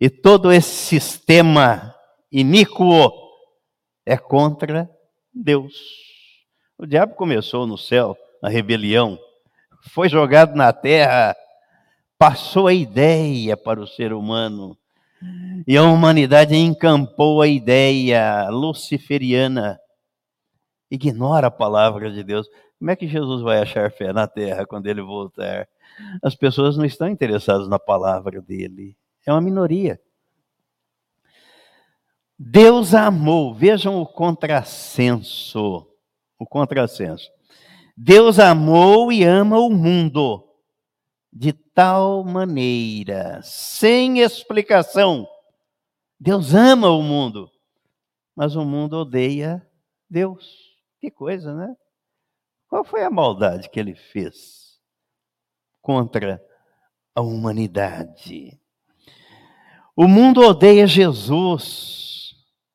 E 0.00 0.10
todo 0.10 0.52
esse 0.52 0.70
sistema 0.70 1.91
iníquo 2.32 3.12
é 4.06 4.16
contra 4.16 4.90
Deus. 5.32 5.74
O 6.78 6.86
diabo 6.86 7.14
começou 7.14 7.66
no 7.66 7.76
céu, 7.76 8.16
na 8.42 8.48
rebelião, 8.48 9.18
foi 9.90 10.08
jogado 10.08 10.54
na 10.56 10.72
terra, 10.72 11.36
passou 12.18 12.66
a 12.66 12.74
ideia 12.74 13.56
para 13.56 13.80
o 13.80 13.86
ser 13.86 14.12
humano, 14.12 14.76
e 15.66 15.76
a 15.76 15.82
humanidade 15.82 16.56
encampou 16.56 17.42
a 17.42 17.46
ideia 17.46 18.48
luciferiana. 18.48 19.78
Ignora 20.90 21.46
a 21.46 21.50
palavra 21.50 22.10
de 22.10 22.22
Deus. 22.24 22.48
Como 22.78 22.90
é 22.90 22.96
que 22.96 23.06
Jesus 23.06 23.42
vai 23.42 23.60
achar 23.60 23.90
fé 23.92 24.12
na 24.12 24.26
terra 24.26 24.66
quando 24.66 24.88
ele 24.88 25.00
voltar? 25.00 25.68
As 26.22 26.34
pessoas 26.34 26.76
não 26.76 26.84
estão 26.84 27.08
interessadas 27.08 27.68
na 27.68 27.78
palavra 27.78 28.40
dele. 28.42 28.96
É 29.24 29.32
uma 29.32 29.40
minoria. 29.40 30.00
Deus 32.38 32.94
amou, 32.94 33.54
vejam 33.54 34.00
o 34.00 34.06
contrassenso, 34.06 35.86
o 36.38 36.46
contrassenso. 36.46 37.30
Deus 37.96 38.38
amou 38.38 39.12
e 39.12 39.22
ama 39.22 39.58
o 39.58 39.70
mundo 39.70 40.48
de 41.32 41.52
tal 41.52 42.24
maneira, 42.24 43.40
sem 43.42 44.20
explicação. 44.20 45.26
Deus 46.18 46.54
ama 46.54 46.90
o 46.90 47.02
mundo, 47.02 47.50
mas 48.34 48.54
o 48.54 48.64
mundo 48.64 48.98
odeia 48.98 49.66
Deus. 50.08 50.72
Que 51.00 51.10
coisa, 51.10 51.54
né? 51.54 51.74
Qual 52.68 52.84
foi 52.84 53.02
a 53.02 53.10
maldade 53.10 53.68
que 53.68 53.80
ele 53.80 53.94
fez 53.94 54.80
contra 55.80 56.42
a 57.14 57.20
humanidade? 57.20 58.58
O 59.96 60.06
mundo 60.06 60.40
odeia 60.40 60.86
Jesus, 60.86 62.11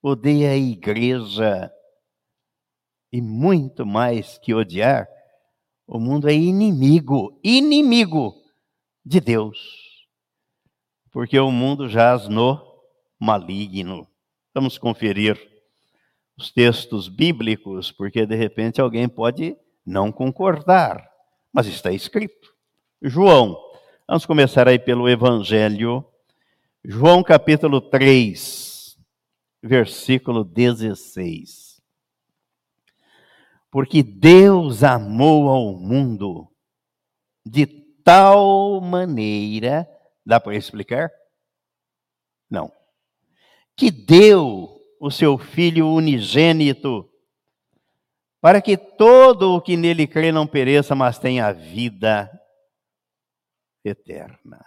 odeia 0.02 0.52
a 0.52 0.58
igreja, 0.58 1.72
e 3.12 3.22
muito 3.22 3.86
mais 3.86 4.38
que 4.38 4.54
odiar, 4.54 5.08
o 5.88 6.00
mundo 6.00 6.30
é 6.30 6.34
inimigo, 6.34 7.40
inimigo 7.44 8.36
de 9.06 9.22
Deus. 9.22 9.58
Porque 11.12 11.40
o 11.40 11.50
mundo 11.50 11.88
jaz 11.88 12.28
no 12.28 12.62
maligno. 13.20 14.08
Vamos 14.54 14.78
conferir 14.78 15.40
os 16.38 16.52
textos 16.52 17.08
bíblicos, 17.08 17.92
porque 17.92 18.26
de 18.26 18.36
repente 18.36 18.80
alguém 18.80 19.08
pode 19.08 19.58
não 19.86 20.12
concordar, 20.12 21.10
mas 21.52 21.66
está 21.66 21.92
escrito. 21.92 22.54
João, 23.02 23.58
vamos 24.08 24.26
começar 24.26 24.68
aí 24.68 24.78
pelo 24.78 25.10
Evangelho. 25.10 26.06
João 26.84 27.24
capítulo 27.24 27.80
3, 27.80 28.77
versículo 29.62 30.44
16. 30.44 31.82
Porque 33.70 34.02
Deus 34.02 34.84
amou 34.84 35.50
ao 35.50 35.74
mundo 35.74 36.50
de 37.46 37.66
tal 37.66 38.80
maneira, 38.82 39.88
dá 40.26 40.40
para 40.40 40.56
explicar? 40.56 41.12
Não. 42.50 42.72
Que 43.76 43.92
deu 43.92 44.82
o 45.00 45.12
seu 45.12 45.38
Filho 45.38 45.88
unigênito, 45.90 47.10
para 48.42 48.62
que 48.62 48.78
todo 48.78 49.56
o 49.56 49.62
que 49.62 49.76
nele 49.76 50.08
crê 50.08 50.32
não 50.32 50.48
pereça, 50.48 50.96
mas 50.96 51.20
tenha 51.20 51.52
vida 51.52 52.32
eterna. 53.84 54.66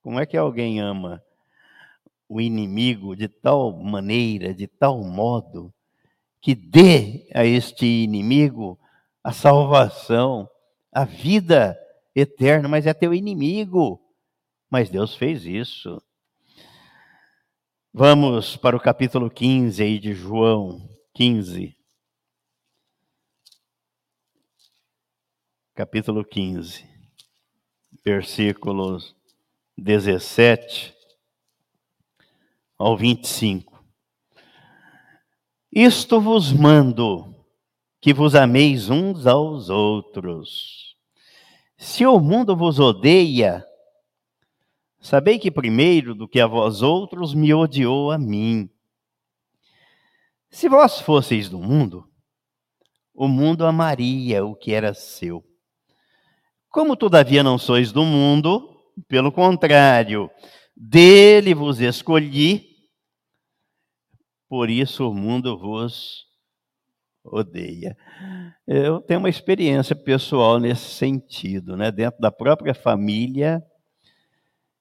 Como 0.00 0.20
é 0.20 0.26
que 0.26 0.36
alguém 0.36 0.80
ama 0.80 1.22
o 2.28 2.40
inimigo 2.40 3.14
de 3.14 3.28
tal 3.28 3.72
maneira, 3.72 4.52
de 4.52 4.66
tal 4.66 5.02
modo, 5.02 5.72
que 6.40 6.54
dê 6.54 7.28
a 7.34 7.44
este 7.44 7.86
inimigo 7.86 8.78
a 9.22 9.32
salvação, 9.32 10.48
a 10.92 11.04
vida 11.04 11.78
eterna, 12.14 12.68
mas 12.68 12.86
é 12.86 12.94
teu 12.94 13.12
inimigo. 13.12 14.00
Mas 14.70 14.88
Deus 14.88 15.14
fez 15.14 15.44
isso. 15.44 16.00
Vamos 17.92 18.56
para 18.56 18.76
o 18.76 18.80
capítulo 18.80 19.30
15 19.30 19.82
aí 19.82 19.98
de 19.98 20.12
João 20.12 20.88
15. 21.14 21.76
Capítulo 25.74 26.24
15, 26.24 26.88
versículos 28.02 29.14
17 29.76 30.95
ao 32.78 32.96
25. 32.96 33.84
Isto 35.72 36.20
vos 36.20 36.52
mando, 36.52 37.34
que 38.00 38.12
vos 38.12 38.34
ameis 38.34 38.88
uns 38.90 39.26
aos 39.26 39.68
outros. 39.68 40.96
Se 41.76 42.06
o 42.06 42.18
mundo 42.18 42.56
vos 42.56 42.78
odeia, 42.78 43.66
Sabei 45.06 45.38
que 45.38 45.52
primeiro 45.52 46.16
do 46.16 46.26
que 46.26 46.40
a 46.40 46.48
vós 46.48 46.82
outros 46.82 47.32
me 47.32 47.54
odiou 47.54 48.10
a 48.10 48.18
mim. 48.18 48.68
Se 50.50 50.68
vós 50.68 51.00
fosseis 51.00 51.48
do 51.48 51.60
mundo, 51.60 52.10
o 53.14 53.28
mundo 53.28 53.64
amaria 53.64 54.44
o 54.44 54.56
que 54.56 54.72
era 54.72 54.92
seu. 54.92 55.44
Como 56.68 56.96
todavia 56.96 57.44
não 57.44 57.56
sois 57.56 57.92
do 57.92 58.02
mundo, 58.02 58.68
pelo 59.06 59.30
contrário, 59.30 60.28
dele 60.76 61.54
vos 61.54 61.78
escolhi, 61.78 62.75
por 64.48 64.70
isso 64.70 65.08
o 65.08 65.14
mundo 65.14 65.58
vos 65.58 66.26
odeia. 67.24 67.96
Eu 68.66 69.00
tenho 69.00 69.20
uma 69.20 69.28
experiência 69.28 69.96
pessoal 69.96 70.58
nesse 70.58 70.90
sentido, 70.90 71.76
né? 71.76 71.90
Dentro 71.90 72.20
da 72.20 72.30
própria 72.30 72.74
família, 72.74 73.64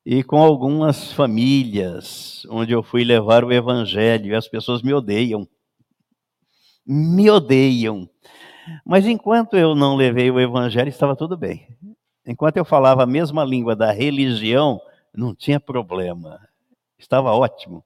e 0.05 0.23
com 0.23 0.37
algumas 0.37 1.11
famílias 1.11 2.45
onde 2.49 2.71
eu 2.71 2.83
fui 2.83 3.03
levar 3.03 3.43
o 3.43 3.51
evangelho 3.51 4.27
e 4.27 4.35
as 4.35 4.47
pessoas 4.47 4.83
me 4.83 4.93
odeiam. 4.93 5.47
Me 6.85 7.29
odeiam. 7.29 8.07
Mas 8.85 9.07
enquanto 9.07 9.57
eu 9.57 9.73
não 9.73 9.95
levei 9.95 10.29
o 10.29 10.39
evangelho, 10.39 10.89
estava 10.89 11.15
tudo 11.15 11.35
bem. 11.35 11.67
Enquanto 12.25 12.57
eu 12.57 12.65
falava 12.65 13.03
a 13.03 13.07
mesma 13.07 13.43
língua 13.43 13.75
da 13.75 13.91
religião, 13.91 14.79
não 15.13 15.33
tinha 15.33 15.59
problema. 15.59 16.39
Estava 16.97 17.31
ótimo. 17.31 17.83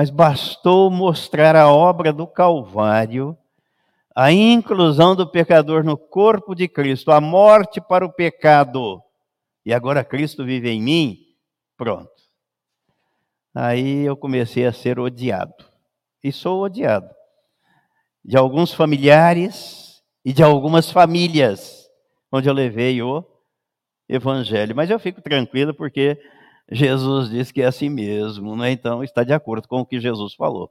Mas 0.00 0.08
bastou 0.08 0.90
mostrar 0.90 1.54
a 1.54 1.70
obra 1.70 2.10
do 2.10 2.26
Calvário, 2.26 3.36
a 4.16 4.32
inclusão 4.32 5.14
do 5.14 5.30
pecador 5.30 5.84
no 5.84 5.94
corpo 5.94 6.54
de 6.54 6.66
Cristo, 6.66 7.12
a 7.12 7.20
morte 7.20 7.82
para 7.82 8.06
o 8.06 8.10
pecado 8.10 9.02
e 9.62 9.74
agora 9.74 10.02
Cristo 10.02 10.42
vive 10.42 10.70
em 10.70 10.80
mim, 10.80 11.18
pronto. 11.76 12.10
Aí 13.54 14.06
eu 14.06 14.16
comecei 14.16 14.64
a 14.64 14.72
ser 14.72 14.98
odiado. 14.98 15.66
E 16.24 16.32
sou 16.32 16.62
odiado. 16.62 17.10
De 18.24 18.38
alguns 18.38 18.72
familiares 18.72 20.02
e 20.24 20.32
de 20.32 20.42
algumas 20.42 20.90
famílias, 20.90 21.90
onde 22.32 22.48
eu 22.48 22.54
levei 22.54 23.02
o 23.02 23.22
evangelho. 24.08 24.74
Mas 24.74 24.88
eu 24.88 24.98
fico 24.98 25.20
tranquilo 25.20 25.74
porque 25.74 26.18
Jesus 26.70 27.30
disse 27.30 27.52
que 27.52 27.62
é 27.62 27.66
assim 27.66 27.88
mesmo, 27.88 28.56
né? 28.56 28.70
então 28.70 29.02
está 29.02 29.24
de 29.24 29.32
acordo 29.32 29.66
com 29.66 29.80
o 29.80 29.86
que 29.86 30.00
Jesus 30.00 30.34
falou. 30.34 30.70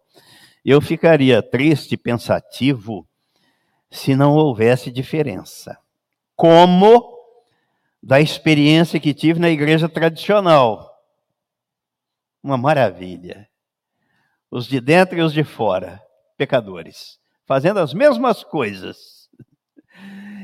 Eu 0.64 0.80
ficaria 0.82 1.42
triste, 1.42 1.98
pensativo, 1.98 3.08
se 3.90 4.16
não 4.16 4.34
houvesse 4.36 4.92
diferença. 4.92 5.78
Como 6.36 7.18
da 8.02 8.22
experiência 8.22 9.00
que 9.00 9.14
tive 9.14 9.40
na 9.40 9.50
igreja 9.50 9.90
tradicional. 9.90 10.90
Uma 12.42 12.58
maravilha. 12.58 13.48
Os 14.50 14.66
de 14.66 14.80
dentro 14.80 15.18
e 15.18 15.22
os 15.22 15.34
de 15.34 15.44
fora, 15.44 16.02
pecadores, 16.38 17.20
fazendo 17.46 17.80
as 17.80 17.94
mesmas 17.94 18.44
coisas. 18.44 19.30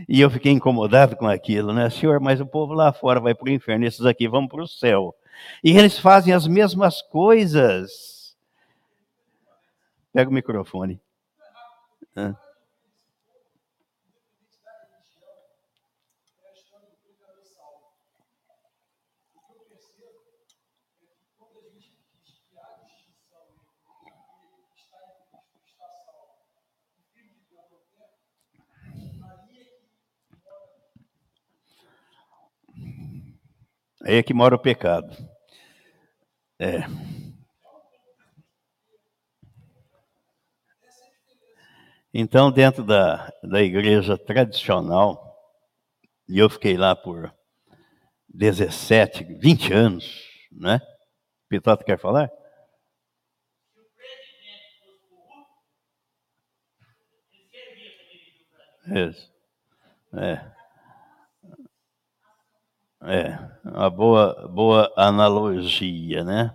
E 0.07 0.21
eu 0.21 0.29
fiquei 0.29 0.51
incomodado 0.51 1.15
com 1.15 1.27
aquilo, 1.27 1.73
né? 1.73 1.89
Senhor, 1.89 2.19
mas 2.19 2.39
o 2.39 2.45
povo 2.45 2.73
lá 2.73 2.93
fora 2.93 3.19
vai 3.19 3.33
para 3.33 3.49
o 3.49 3.51
inferno, 3.51 3.85
esses 3.85 4.05
aqui 4.05 4.27
vão 4.27 4.47
para 4.47 4.61
o 4.61 4.67
céu. 4.67 5.15
E 5.63 5.77
eles 5.77 5.97
fazem 5.97 6.33
as 6.33 6.47
mesmas 6.47 7.01
coisas. 7.01 8.35
Pega 10.13 10.29
o 10.29 10.33
microfone. 10.33 11.01
Ah. 12.15 12.35
Aí 34.05 34.17
é 34.17 34.23
que 34.23 34.35
mora 34.35 34.53
o 34.55 34.59
pecado. 34.59 35.24
É. 36.59 36.85
Então, 42.13 42.49
dentro 42.49 42.81
da, 42.81 43.29
da 43.43 43.61
igreja 43.61 44.17
tradicional, 44.17 45.35
e 46.29 46.39
eu 46.39 46.49
fiquei 46.49 46.77
lá 46.77 46.95
por 46.95 47.33
17, 48.29 49.23
20 49.23 49.73
anos, 49.73 50.23
né? 50.51 50.79
Pitota 51.49 51.83
quer 51.83 51.99
falar? 51.99 52.31
Isso. 58.87 59.29
É. 60.13 60.54
É, 63.07 63.37
uma 63.63 63.87
boa, 63.87 64.49
boa 64.51 64.91
analogia, 64.97 66.23
né? 66.23 66.51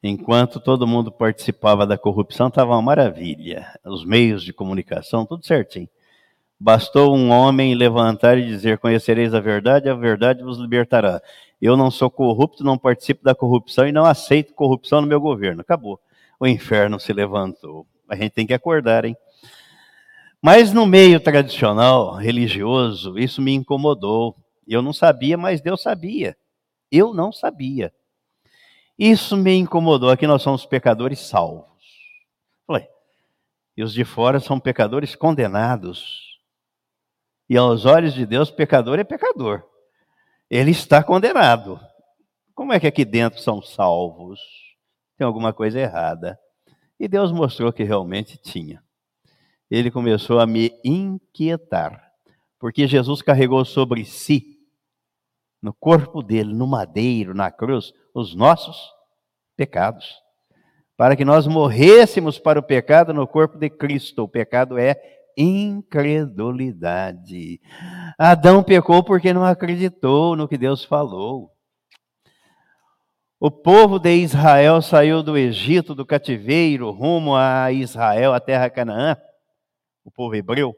Enquanto 0.00 0.60
todo 0.60 0.86
mundo 0.86 1.10
participava 1.10 1.84
da 1.84 1.98
corrupção, 1.98 2.46
estava 2.46 2.74
uma 2.74 2.82
maravilha. 2.82 3.66
Os 3.84 4.04
meios 4.04 4.44
de 4.44 4.52
comunicação, 4.52 5.26
tudo 5.26 5.44
certinho. 5.44 5.88
Bastou 6.60 7.16
um 7.16 7.30
homem 7.30 7.74
levantar 7.74 8.38
e 8.38 8.46
dizer: 8.46 8.78
Conhecereis 8.78 9.34
a 9.34 9.40
verdade, 9.40 9.88
a 9.88 9.94
verdade 9.94 10.44
vos 10.44 10.58
libertará. 10.58 11.20
Eu 11.60 11.76
não 11.76 11.90
sou 11.90 12.08
corrupto, 12.08 12.62
não 12.62 12.78
participo 12.78 13.24
da 13.24 13.34
corrupção 13.34 13.88
e 13.88 13.92
não 13.92 14.04
aceito 14.04 14.54
corrupção 14.54 15.00
no 15.00 15.08
meu 15.08 15.20
governo. 15.20 15.62
Acabou. 15.62 15.98
O 16.38 16.46
inferno 16.46 17.00
se 17.00 17.12
levantou. 17.12 17.84
A 18.08 18.14
gente 18.14 18.30
tem 18.30 18.46
que 18.46 18.54
acordar, 18.54 19.04
hein? 19.04 19.16
Mas 20.40 20.72
no 20.72 20.86
meio 20.86 21.18
tradicional, 21.18 22.14
religioso, 22.14 23.18
isso 23.18 23.42
me 23.42 23.52
incomodou 23.52 24.36
eu 24.74 24.82
não 24.82 24.92
sabia, 24.92 25.36
mas 25.36 25.60
Deus 25.60 25.82
sabia. 25.82 26.36
Eu 26.90 27.14
não 27.14 27.32
sabia. 27.32 27.92
Isso 28.98 29.36
me 29.36 29.54
incomodou. 29.54 30.10
Aqui 30.10 30.26
nós 30.26 30.42
somos 30.42 30.66
pecadores 30.66 31.20
salvos. 31.20 31.66
Falei, 32.66 32.88
e 33.76 33.82
os 33.82 33.92
de 33.92 34.04
fora 34.04 34.40
são 34.40 34.58
pecadores 34.58 35.14
condenados. 35.14 36.40
E 37.48 37.56
aos 37.56 37.84
olhos 37.84 38.12
de 38.12 38.26
Deus, 38.26 38.50
pecador 38.50 38.98
é 38.98 39.04
pecador. 39.04 39.64
Ele 40.50 40.72
está 40.72 41.02
condenado. 41.02 41.80
Como 42.54 42.72
é 42.72 42.80
que 42.80 42.86
aqui 42.86 43.04
dentro 43.04 43.40
são 43.40 43.62
salvos? 43.62 44.40
Tem 45.16 45.26
alguma 45.26 45.52
coisa 45.52 45.78
errada. 45.78 46.38
E 46.98 47.06
Deus 47.06 47.30
mostrou 47.30 47.72
que 47.72 47.84
realmente 47.84 48.36
tinha. 48.36 48.82
Ele 49.70 49.90
começou 49.90 50.40
a 50.40 50.46
me 50.46 50.72
inquietar, 50.82 52.12
porque 52.58 52.86
Jesus 52.86 53.22
carregou 53.22 53.64
sobre 53.64 54.04
si, 54.04 54.57
no 55.62 55.74
corpo 55.74 56.22
dele, 56.22 56.54
no 56.54 56.66
madeiro, 56.66 57.34
na 57.34 57.50
cruz, 57.50 57.92
os 58.14 58.34
nossos 58.34 58.76
pecados. 59.56 60.16
Para 60.96 61.16
que 61.16 61.24
nós 61.24 61.46
morrêssemos 61.46 62.38
para 62.38 62.58
o 62.58 62.62
pecado 62.62 63.14
no 63.14 63.26
corpo 63.26 63.58
de 63.58 63.70
Cristo. 63.70 64.24
O 64.24 64.28
pecado 64.28 64.78
é 64.78 64.96
incredulidade. 65.36 67.60
Adão 68.18 68.62
pecou 68.62 69.04
porque 69.04 69.32
não 69.32 69.44
acreditou 69.44 70.34
no 70.34 70.48
que 70.48 70.58
Deus 70.58 70.84
falou. 70.84 71.52
O 73.40 73.52
povo 73.52 74.00
de 74.00 74.16
Israel 74.16 74.82
saiu 74.82 75.22
do 75.22 75.38
Egito, 75.38 75.94
do 75.94 76.04
cativeiro, 76.04 76.90
rumo 76.90 77.36
a 77.36 77.70
Israel, 77.70 78.34
a 78.34 78.40
terra 78.40 78.68
Canaã, 78.68 79.16
o 80.04 80.10
povo 80.10 80.34
hebreu, 80.34 80.74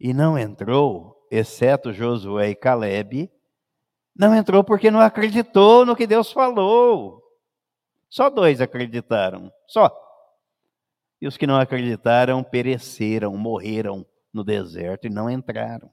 e 0.00 0.14
não 0.14 0.38
entrou, 0.38 1.17
exceto 1.30 1.92
Josué 1.92 2.50
e 2.50 2.54
Caleb, 2.54 3.30
não 4.14 4.34
entrou 4.34 4.64
porque 4.64 4.90
não 4.90 5.00
acreditou 5.00 5.86
no 5.86 5.94
que 5.94 6.06
Deus 6.06 6.32
falou. 6.32 7.22
Só 8.08 8.28
dois 8.28 8.60
acreditaram, 8.60 9.52
só. 9.66 9.94
E 11.20 11.26
os 11.26 11.36
que 11.36 11.46
não 11.46 11.56
acreditaram 11.56 12.42
pereceram, 12.42 13.36
morreram 13.36 14.06
no 14.32 14.42
deserto 14.42 15.06
e 15.06 15.10
não 15.10 15.30
entraram. 15.30 15.90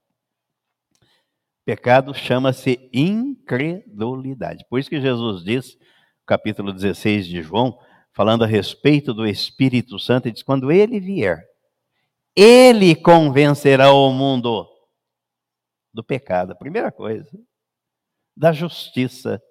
Pecado 1.65 2.13
chama-se 2.13 2.89
incredulidade. 2.93 4.65
Por 4.69 4.79
isso 4.79 4.89
que 4.89 5.01
Jesus 5.01 5.43
diz, 5.43 5.77
capítulo 6.25 6.71
16 6.71 7.27
de 7.27 7.41
João, 7.41 7.77
falando 8.13 8.43
a 8.43 8.47
respeito 8.47 9.13
do 9.13 9.25
Espírito 9.25 9.99
Santo, 9.99 10.27
ele 10.27 10.33
diz: 10.33 10.43
quando 10.43 10.71
ele 10.71 10.99
vier, 10.99 11.43
ele 12.35 12.95
convencerá 12.95 13.91
o 13.91 14.11
mundo 14.11 14.67
do 15.95 16.03
pecado. 16.03 16.51
A 16.51 16.55
primeira 16.55 16.91
coisa 16.91 17.27
da 18.35 18.51
justiça 18.51 19.41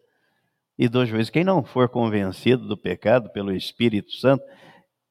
e 0.79 0.89
do 0.89 1.07
juízo. 1.07 1.33
Quem 1.33 1.43
não 1.43 1.65
for 1.65 1.89
convencido 1.89 2.69
do 2.69 2.77
pecado 2.77 3.31
pelo 3.31 3.53
Espírito 3.53 4.13
Santo, 4.13 4.45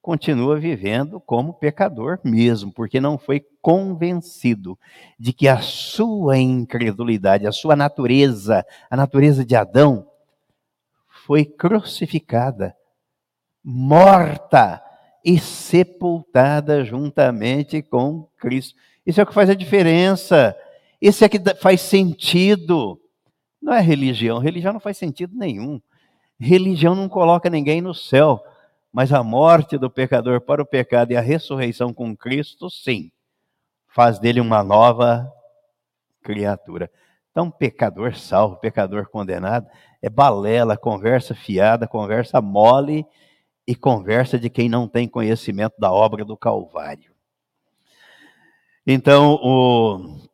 continua 0.02 0.60
vivendo 0.60 1.20
como 1.20 1.54
pecador 1.54 2.20
mesmo, 2.24 2.72
porque 2.72 3.00
não 3.00 3.18
foi 3.18 3.44
convencido 3.62 4.78
de 5.18 5.32
que 5.32 5.48
a 5.48 5.60
sua 5.60 6.38
incredulidade, 6.38 7.48
a 7.48 7.52
sua 7.52 7.76
natureza, 7.76 8.66
a 8.90 8.98
natureza 8.98 9.46
de 9.46 9.56
Adão, 9.56 10.06
foi 11.26 11.46
crucificada, 11.46 12.76
morta 13.64 14.84
e 15.24 15.40
sepultada 15.40 16.84
juntamente 16.84 17.82
com 17.82 18.28
Cristo. 18.38 18.78
Isso 19.06 19.22
é 19.22 19.24
o 19.24 19.28
que 19.28 19.34
faz 19.34 19.50
a 19.50 19.54
diferença. 19.56 20.54
Isso 21.04 21.26
é 21.26 21.28
que 21.28 21.38
faz 21.56 21.82
sentido. 21.82 22.98
Não 23.62 23.74
é 23.74 23.82
religião. 23.82 24.40
Religião 24.40 24.72
não 24.72 24.80
faz 24.80 24.98
sentido 24.98 25.36
nenhum. 25.36 25.82
Religião 26.40 26.96
não 26.96 27.10
coloca 27.10 27.50
ninguém 27.50 27.82
no 27.82 27.94
céu. 27.94 28.42
Mas 28.90 29.12
a 29.12 29.22
morte 29.22 29.78
do 29.78 29.90
pecador 29.90 30.40
para 30.40 30.62
o 30.62 30.66
pecado 30.66 31.12
e 31.12 31.18
a 31.18 31.20
ressurreição 31.20 31.94
com 31.94 32.16
Cristo, 32.16 32.70
sim, 32.70 33.12
faz 33.86 34.18
dele 34.18 34.40
uma 34.40 34.64
nova 34.64 35.30
criatura. 36.22 36.90
Então, 37.32 37.52
pecador 37.52 38.16
salvo, 38.16 38.56
pecador 38.56 39.10
condenado, 39.10 39.68
é 40.02 40.10
balela, 40.10 40.78
conversa 40.78 41.36
fiada, 41.36 41.86
conversa 41.86 42.40
mole 42.40 43.06
e 43.68 43.76
conversa 43.76 44.40
de 44.40 44.50
quem 44.50 44.70
não 44.70 44.88
tem 44.88 45.06
conhecimento 45.10 45.74
da 45.78 45.92
obra 45.92 46.24
do 46.24 46.38
Calvário. 46.38 47.12
Então, 48.88 49.38
o 49.42 50.32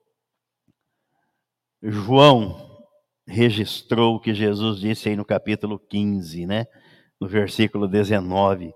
João 1.81 2.67
registrou 3.25 4.15
o 4.15 4.19
que 4.19 4.33
Jesus 4.33 4.79
disse 4.79 5.07
aí 5.07 5.15
no 5.15 5.23
capítulo 5.23 5.79
15, 5.79 6.45
né? 6.45 6.65
No 7.19 7.27
versículo 7.27 7.87
19, 7.87 8.73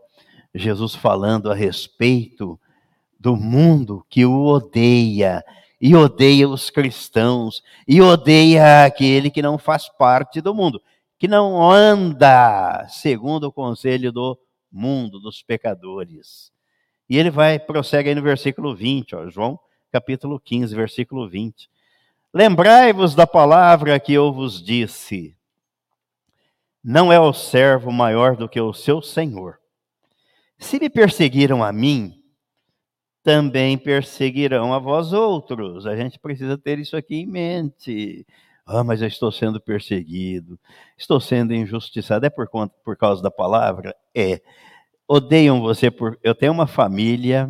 Jesus 0.55 0.95
falando 0.95 1.51
a 1.51 1.55
respeito 1.55 2.59
do 3.19 3.35
mundo 3.35 4.05
que 4.09 4.25
o 4.25 4.45
odeia, 4.45 5.43
e 5.81 5.95
odeia 5.95 6.47
os 6.47 6.69
cristãos, 6.69 7.61
e 7.85 8.01
odeia 8.01 8.85
aquele 8.85 9.29
que 9.29 9.41
não 9.41 9.57
faz 9.57 9.89
parte 9.89 10.39
do 10.39 10.53
mundo, 10.53 10.81
que 11.19 11.27
não 11.27 11.69
anda 11.69 12.87
segundo 12.87 13.45
o 13.45 13.51
conselho 13.51 14.11
do 14.11 14.37
mundo, 14.71 15.19
dos 15.19 15.41
pecadores. 15.41 16.51
E 17.09 17.17
ele 17.17 17.29
vai, 17.29 17.59
prossegue 17.59 18.09
aí 18.09 18.15
no 18.15 18.21
versículo 18.21 18.73
20, 18.73 19.15
ó, 19.15 19.29
João 19.29 19.59
capítulo 19.91 20.39
15, 20.39 20.73
versículo 20.73 21.29
20. 21.29 21.69
Lembrai-vos 22.33 23.13
da 23.13 23.27
palavra 23.27 23.99
que 23.99 24.11
eu 24.11 24.33
vos 24.33 24.59
disse: 24.59 25.37
Não 26.83 27.13
é 27.13 27.19
o 27.19 27.31
servo 27.31 27.91
maior 27.91 28.35
do 28.35 28.49
que 28.49 28.59
o 28.59 28.73
seu 28.73 29.03
senhor. 29.03 29.59
Se 30.57 30.79
me 30.79 30.89
perseguiram 30.89 31.63
a 31.63 31.71
mim, 31.71 32.23
também 33.21 33.77
perseguirão 33.77 34.73
a 34.73 34.79
vós 34.79 35.13
outros. 35.13 35.85
A 35.85 35.95
gente 35.95 36.17
precisa 36.17 36.57
ter 36.57 36.79
isso 36.79 36.97
aqui 36.97 37.17
em 37.17 37.27
mente. 37.27 38.25
Ah, 38.65 38.83
mas 38.83 39.03
eu 39.03 39.07
estou 39.07 39.31
sendo 39.31 39.61
perseguido, 39.61 40.59
estou 40.97 41.19
sendo 41.19 41.53
injustiçado. 41.53 42.25
É 42.25 42.31
por, 42.31 42.47
conta, 42.47 42.73
por 42.83 42.97
causa 42.97 43.21
da 43.21 43.29
palavra? 43.29 43.95
É. 44.15 44.41
Odeiam 45.07 45.61
você 45.61 45.91
por. 45.91 46.17
Eu 46.23 46.33
tenho 46.33 46.51
uma 46.51 46.65
família 46.65 47.47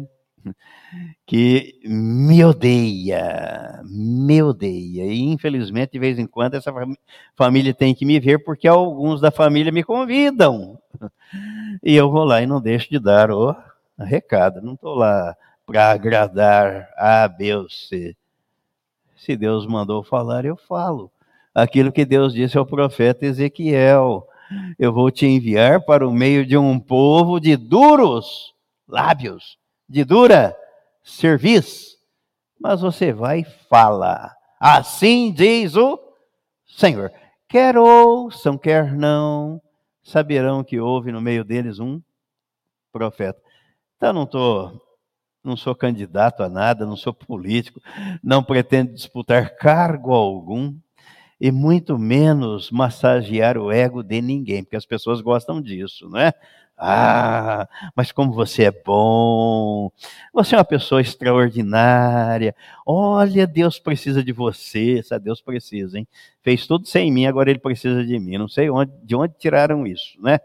que 1.25 1.79
me 1.84 2.43
odeia, 2.43 3.82
me 3.86 4.41
odeia. 4.41 5.06
E 5.06 5.21
infelizmente, 5.21 5.93
de 5.93 5.99
vez 5.99 6.19
em 6.19 6.27
quando, 6.27 6.56
essa 6.56 6.73
família 7.36 7.73
tem 7.73 7.95
que 7.95 8.06
me 8.06 8.19
ver 8.19 8.43
porque 8.43 8.67
alguns 8.67 9.21
da 9.21 9.32
família 9.32 9.71
me 9.71 9.84
convidam. 9.84 10.77
E 11.82 11.95
eu 11.95 12.12
vou 12.12 12.23
lá 12.23 12.41
e 12.41 12.45
não 12.45 12.62
deixo 12.62 12.89
de 12.89 12.99
dar 12.99 13.32
o 13.32 13.56
recado. 13.97 14.62
Não 14.62 14.73
estou 14.73 14.95
lá 14.95 15.36
para 15.65 15.91
agradar 15.91 16.89
A, 16.97 17.29
C. 17.69 18.15
Se 19.15 19.36
Deus 19.36 19.65
mandou 19.65 20.03
falar, 20.03 20.45
eu 20.45 20.56
falo. 20.56 21.12
Aquilo 21.56 21.91
que 21.91 22.06
Deus 22.06 22.34
disse 22.34 22.58
ao 22.58 22.65
profeta 22.65 23.25
Ezequiel: 23.25 24.27
Eu 24.77 24.91
vou 24.91 25.10
te 25.10 25.25
enviar 25.25 25.82
para 25.82 26.08
o 26.08 26.12
meio 26.12 26.45
de 26.45 26.58
um 26.58 26.79
povo 26.79 27.39
de 27.39 27.56
duros 27.56 28.53
lábios, 28.88 29.58
de 29.93 30.03
dura 30.03 30.58
cerviz. 31.03 31.99
Mas 32.60 32.82
você 32.82 33.13
vai 33.13 33.41
e 33.41 33.67
fala. 33.69 34.36
Assim 34.60 35.32
diz 35.32 35.75
o 35.75 35.99
Senhor. 36.65 37.12
Quer 37.47 37.77
ouçam, 37.77 38.58
quer 38.58 38.91
não, 38.91 39.62
saberão 40.01 40.63
que 40.63 40.79
houve 40.79 41.12
no 41.12 41.21
meio 41.21 41.43
deles 41.43 41.77
um 41.77 42.01
profeta. 42.91 43.39
Então, 43.97 44.12
não 44.12 44.23
estou 44.23 44.82
não 45.43 45.58
sou 45.58 45.75
candidato 45.75 46.41
a 46.41 46.47
nada, 46.47 46.86
não 46.86 46.95
sou 46.95 47.13
político, 47.13 47.82
não 48.23 48.41
pretendo 48.41 48.93
disputar 48.93 49.58
cargo 49.58 50.13
algum 50.13 50.73
e 51.39 51.51
muito 51.51 51.99
menos 51.99 52.71
massagear 52.71 53.58
o 53.58 53.69
ego 53.69 54.01
de 54.01 54.21
ninguém, 54.21 54.63
porque 54.63 54.77
as 54.77 54.86
pessoas 54.86 55.19
gostam 55.19 55.62
disso, 55.62 56.10
não 56.10 56.17
é? 56.17 56.34
Ah, 56.77 57.67
mas 57.95 58.12
como 58.12 58.33
você 58.33 58.63
é 58.63 58.71
bom, 58.71 59.91
você 60.33 60.55
é 60.55 60.57
uma 60.57 60.65
pessoa 60.65 61.01
extraordinária. 61.01 62.55
Olha, 62.86 63.45
Deus 63.45 63.79
precisa 63.79 64.23
de 64.23 64.33
você, 64.33 65.01
sabe? 65.03 65.25
Deus 65.25 65.39
precisa, 65.39 65.97
hein? 65.97 66.07
Fez 66.41 66.67
tudo 66.67 66.88
sem 66.88 67.12
mim, 67.12 67.25
agora 67.25 67.49
ele 67.49 67.59
precisa 67.59 68.03
de 68.03 68.19
mim. 68.19 68.38
Não 68.38 68.47
sei 68.47 68.69
onde, 68.69 68.91
de 69.03 69.15
onde 69.15 69.33
tiraram 69.38 69.86
isso, 69.86 70.19
né? 70.21 70.39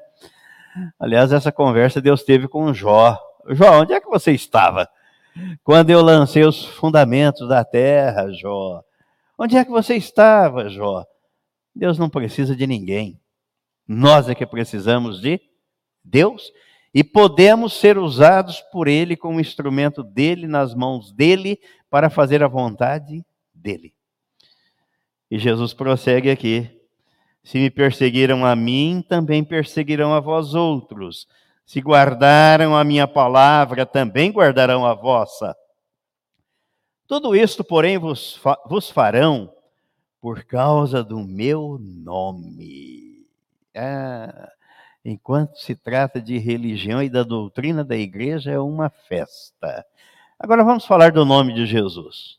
Aliás, 0.98 1.32
essa 1.32 1.50
conversa 1.50 2.00
Deus 2.00 2.22
teve 2.22 2.46
com 2.46 2.72
Jó. 2.72 3.18
Jó, 3.50 3.80
onde 3.80 3.94
é 3.94 4.00
que 4.00 4.08
você 4.08 4.32
estava? 4.32 4.88
Quando 5.64 5.90
eu 5.90 6.02
lancei 6.02 6.44
os 6.44 6.64
fundamentos 6.64 7.48
da 7.48 7.64
terra, 7.64 8.30
Jó. 8.32 8.82
Onde 9.36 9.56
é 9.56 9.64
que 9.64 9.70
você 9.70 9.96
estava, 9.96 10.68
Jó? 10.68 11.04
Deus 11.74 11.98
não 11.98 12.10
precisa 12.10 12.54
de 12.54 12.66
ninguém. 12.66 13.18
Nós 13.86 14.28
é 14.28 14.34
que 14.34 14.44
precisamos 14.44 15.20
de 15.20 15.40
Deus 16.08 16.52
e 16.92 17.04
podemos 17.04 17.74
ser 17.74 17.98
usados 17.98 18.60
por 18.72 18.88
Ele 18.88 19.16
como 19.16 19.40
instrumento 19.40 20.02
dele, 20.02 20.46
nas 20.46 20.74
mãos 20.74 21.12
dele, 21.12 21.60
para 21.90 22.08
fazer 22.08 22.42
a 22.42 22.48
vontade 22.48 23.24
dele. 23.54 23.94
E 25.30 25.38
Jesus 25.38 25.74
prossegue 25.74 26.30
aqui: 26.30 26.68
Se 27.42 27.58
me 27.58 27.70
perseguiram 27.70 28.44
a 28.44 28.56
mim, 28.56 29.04
também 29.06 29.44
perseguirão 29.44 30.14
a 30.14 30.20
vós 30.20 30.54
outros. 30.54 31.28
Se 31.66 31.80
guardaram 31.80 32.74
a 32.74 32.82
minha 32.82 33.06
palavra, 33.06 33.84
também 33.84 34.30
guardarão 34.30 34.86
a 34.86 34.94
vossa. 34.94 35.54
Tudo 37.06 37.36
isto, 37.36 37.62
porém, 37.62 37.98
vos, 37.98 38.36
fa 38.36 38.58
vos 38.66 38.90
farão 38.90 39.52
por 40.20 40.44
causa 40.44 41.04
do 41.04 41.18
meu 41.18 41.78
nome. 41.78 43.26
Ah, 43.76 44.50
enquanto 45.08 45.58
se 45.58 45.74
trata 45.74 46.20
de 46.20 46.38
religião 46.38 47.02
e 47.02 47.08
da 47.08 47.22
doutrina 47.22 47.82
da 47.82 47.96
igreja, 47.96 48.50
é 48.50 48.58
uma 48.58 48.90
festa. 48.90 49.84
Agora 50.38 50.62
vamos 50.62 50.84
falar 50.84 51.12
do 51.12 51.24
nome 51.24 51.54
de 51.54 51.66
Jesus. 51.66 52.38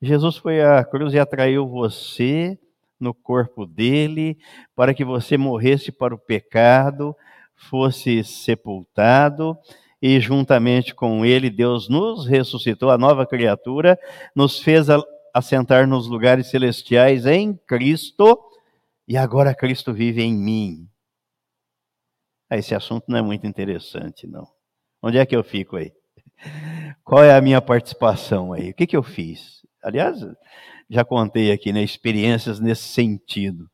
Jesus 0.00 0.36
foi 0.36 0.62
à 0.62 0.84
cruz 0.84 1.14
e 1.14 1.18
atraiu 1.18 1.66
você 1.66 2.58
no 3.00 3.14
corpo 3.14 3.66
dele 3.66 4.38
para 4.76 4.92
que 4.92 5.04
você 5.04 5.36
morresse 5.36 5.90
para 5.90 6.14
o 6.14 6.18
pecado, 6.18 7.16
fosse 7.54 8.22
sepultado 8.22 9.56
e 10.00 10.20
juntamente 10.20 10.94
com 10.94 11.24
ele 11.24 11.48
Deus 11.48 11.88
nos 11.88 12.26
ressuscitou, 12.26 12.90
a 12.90 12.98
nova 12.98 13.24
criatura, 13.24 13.98
nos 14.34 14.60
fez 14.60 14.88
assentar 15.32 15.86
nos 15.86 16.06
lugares 16.06 16.48
celestiais 16.48 17.24
em 17.24 17.54
Cristo 17.66 18.38
e 19.08 19.16
agora 19.16 19.54
Cristo 19.54 19.92
vive 19.92 20.22
em 20.22 20.34
mim. 20.34 20.91
Ah, 22.52 22.58
esse 22.58 22.74
assunto 22.74 23.04
não 23.08 23.16
é 23.16 23.22
muito 23.22 23.46
interessante, 23.46 24.26
não. 24.26 24.46
Onde 25.02 25.16
é 25.16 25.24
que 25.24 25.34
eu 25.34 25.42
fico 25.42 25.74
aí? 25.74 25.90
Qual 27.02 27.24
é 27.24 27.34
a 27.34 27.40
minha 27.40 27.62
participação 27.62 28.52
aí? 28.52 28.72
O 28.72 28.74
que, 28.74 28.86
que 28.86 28.94
eu 28.94 29.02
fiz? 29.02 29.62
Aliás, 29.82 30.18
já 30.90 31.02
contei 31.02 31.50
aqui, 31.50 31.72
né, 31.72 31.82
experiências 31.82 32.60
nesse 32.60 32.82
sentido. 32.82 33.70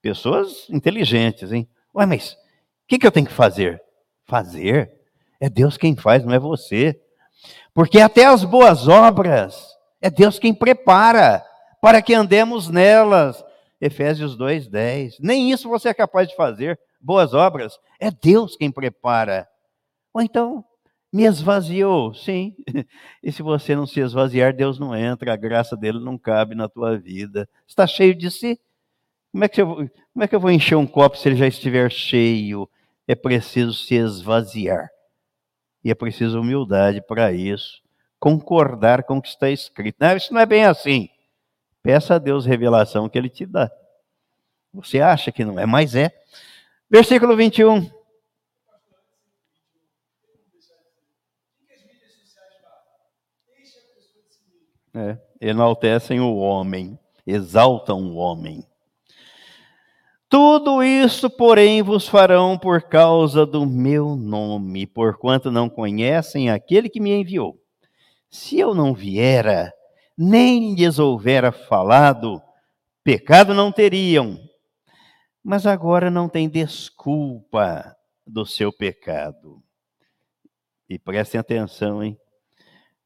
Pessoas 0.00 0.70
inteligentes, 0.70 1.50
hein? 1.50 1.68
Ué, 1.92 2.06
mas 2.06 2.34
o 2.34 2.36
que, 2.86 3.00
que 3.00 3.06
eu 3.06 3.10
tenho 3.10 3.26
que 3.26 3.32
fazer? 3.32 3.82
Fazer? 4.26 4.92
É 5.40 5.50
Deus 5.50 5.76
quem 5.76 5.96
faz, 5.96 6.24
não 6.24 6.32
é 6.32 6.38
você. 6.38 6.96
Porque 7.74 7.98
até 7.98 8.26
as 8.26 8.44
boas 8.44 8.86
obras, 8.86 9.60
é 10.00 10.08
Deus 10.08 10.38
quem 10.38 10.54
prepara 10.54 11.44
para 11.82 12.00
que 12.00 12.14
andemos 12.14 12.68
nelas. 12.68 13.44
Efésios 13.80 14.36
2:10. 14.36 15.16
Nem 15.18 15.50
isso 15.50 15.68
você 15.68 15.88
é 15.88 15.94
capaz 15.94 16.28
de 16.28 16.36
fazer. 16.36 16.78
Boas 17.04 17.34
obras, 17.34 17.78
é 18.00 18.10
Deus 18.10 18.56
quem 18.56 18.72
prepara. 18.72 19.46
Ou 20.14 20.22
então, 20.22 20.64
me 21.12 21.24
esvaziou, 21.24 22.14
sim. 22.14 22.56
E 23.22 23.30
se 23.30 23.42
você 23.42 23.76
não 23.76 23.86
se 23.86 24.00
esvaziar, 24.00 24.56
Deus 24.56 24.78
não 24.78 24.96
entra, 24.96 25.34
a 25.34 25.36
graça 25.36 25.76
dele 25.76 26.00
não 26.00 26.16
cabe 26.16 26.54
na 26.54 26.66
tua 26.66 26.96
vida. 26.96 27.46
Está 27.68 27.86
cheio 27.86 28.14
de 28.14 28.30
si? 28.30 28.58
Como 29.30 29.44
é 29.44 29.48
que 29.48 29.60
eu, 29.60 29.68
como 30.14 30.24
é 30.24 30.26
que 30.26 30.34
eu 30.34 30.40
vou 30.40 30.50
encher 30.50 30.76
um 30.76 30.86
copo 30.86 31.18
se 31.18 31.28
ele 31.28 31.36
já 31.36 31.46
estiver 31.46 31.92
cheio? 31.92 32.66
É 33.06 33.14
preciso 33.14 33.74
se 33.74 33.96
esvaziar. 33.96 34.88
E 35.84 35.90
é 35.90 35.94
preciso 35.94 36.40
humildade 36.40 37.02
para 37.02 37.34
isso. 37.34 37.82
Concordar 38.18 39.02
com 39.02 39.18
o 39.18 39.22
que 39.22 39.28
está 39.28 39.50
escrito. 39.50 39.96
Não, 40.00 40.16
isso 40.16 40.32
não 40.32 40.40
é 40.40 40.46
bem 40.46 40.64
assim. 40.64 41.10
Peça 41.82 42.14
a 42.14 42.18
Deus 42.18 42.46
revelação 42.46 43.10
que 43.10 43.18
ele 43.18 43.28
te 43.28 43.44
dá. 43.44 43.70
Você 44.72 45.00
acha 45.00 45.30
que 45.30 45.44
não 45.44 45.60
é, 45.60 45.66
mas 45.66 45.94
é. 45.94 46.10
Versículo 46.94 47.34
21. 47.34 47.90
É, 54.94 55.18
enaltecem 55.40 56.20
o 56.20 56.36
homem, 56.36 56.96
exaltam 57.26 58.00
o 58.00 58.14
homem. 58.14 58.64
Tudo 60.28 60.84
isso, 60.84 61.28
porém, 61.28 61.82
vos 61.82 62.06
farão 62.06 62.56
por 62.56 62.82
causa 62.82 63.44
do 63.44 63.66
meu 63.66 64.14
nome, 64.14 64.86
porquanto 64.86 65.50
não 65.50 65.68
conhecem 65.68 66.48
aquele 66.48 66.88
que 66.88 67.00
me 67.00 67.10
enviou. 67.10 67.58
Se 68.30 68.60
eu 68.60 68.72
não 68.72 68.94
viera, 68.94 69.74
nem 70.16 70.76
lhes 70.76 71.00
houvera 71.00 71.50
falado, 71.50 72.40
pecado 73.02 73.52
não 73.52 73.72
teriam. 73.72 74.38
Mas 75.44 75.66
agora 75.66 76.10
não 76.10 76.28
tem 76.28 76.48
desculpa 76.48 77.94
do 78.26 78.46
seu 78.46 78.72
pecado. 78.72 79.62
E 80.88 80.98
prestem 80.98 81.38
atenção, 81.38 82.02
hein? 82.02 82.18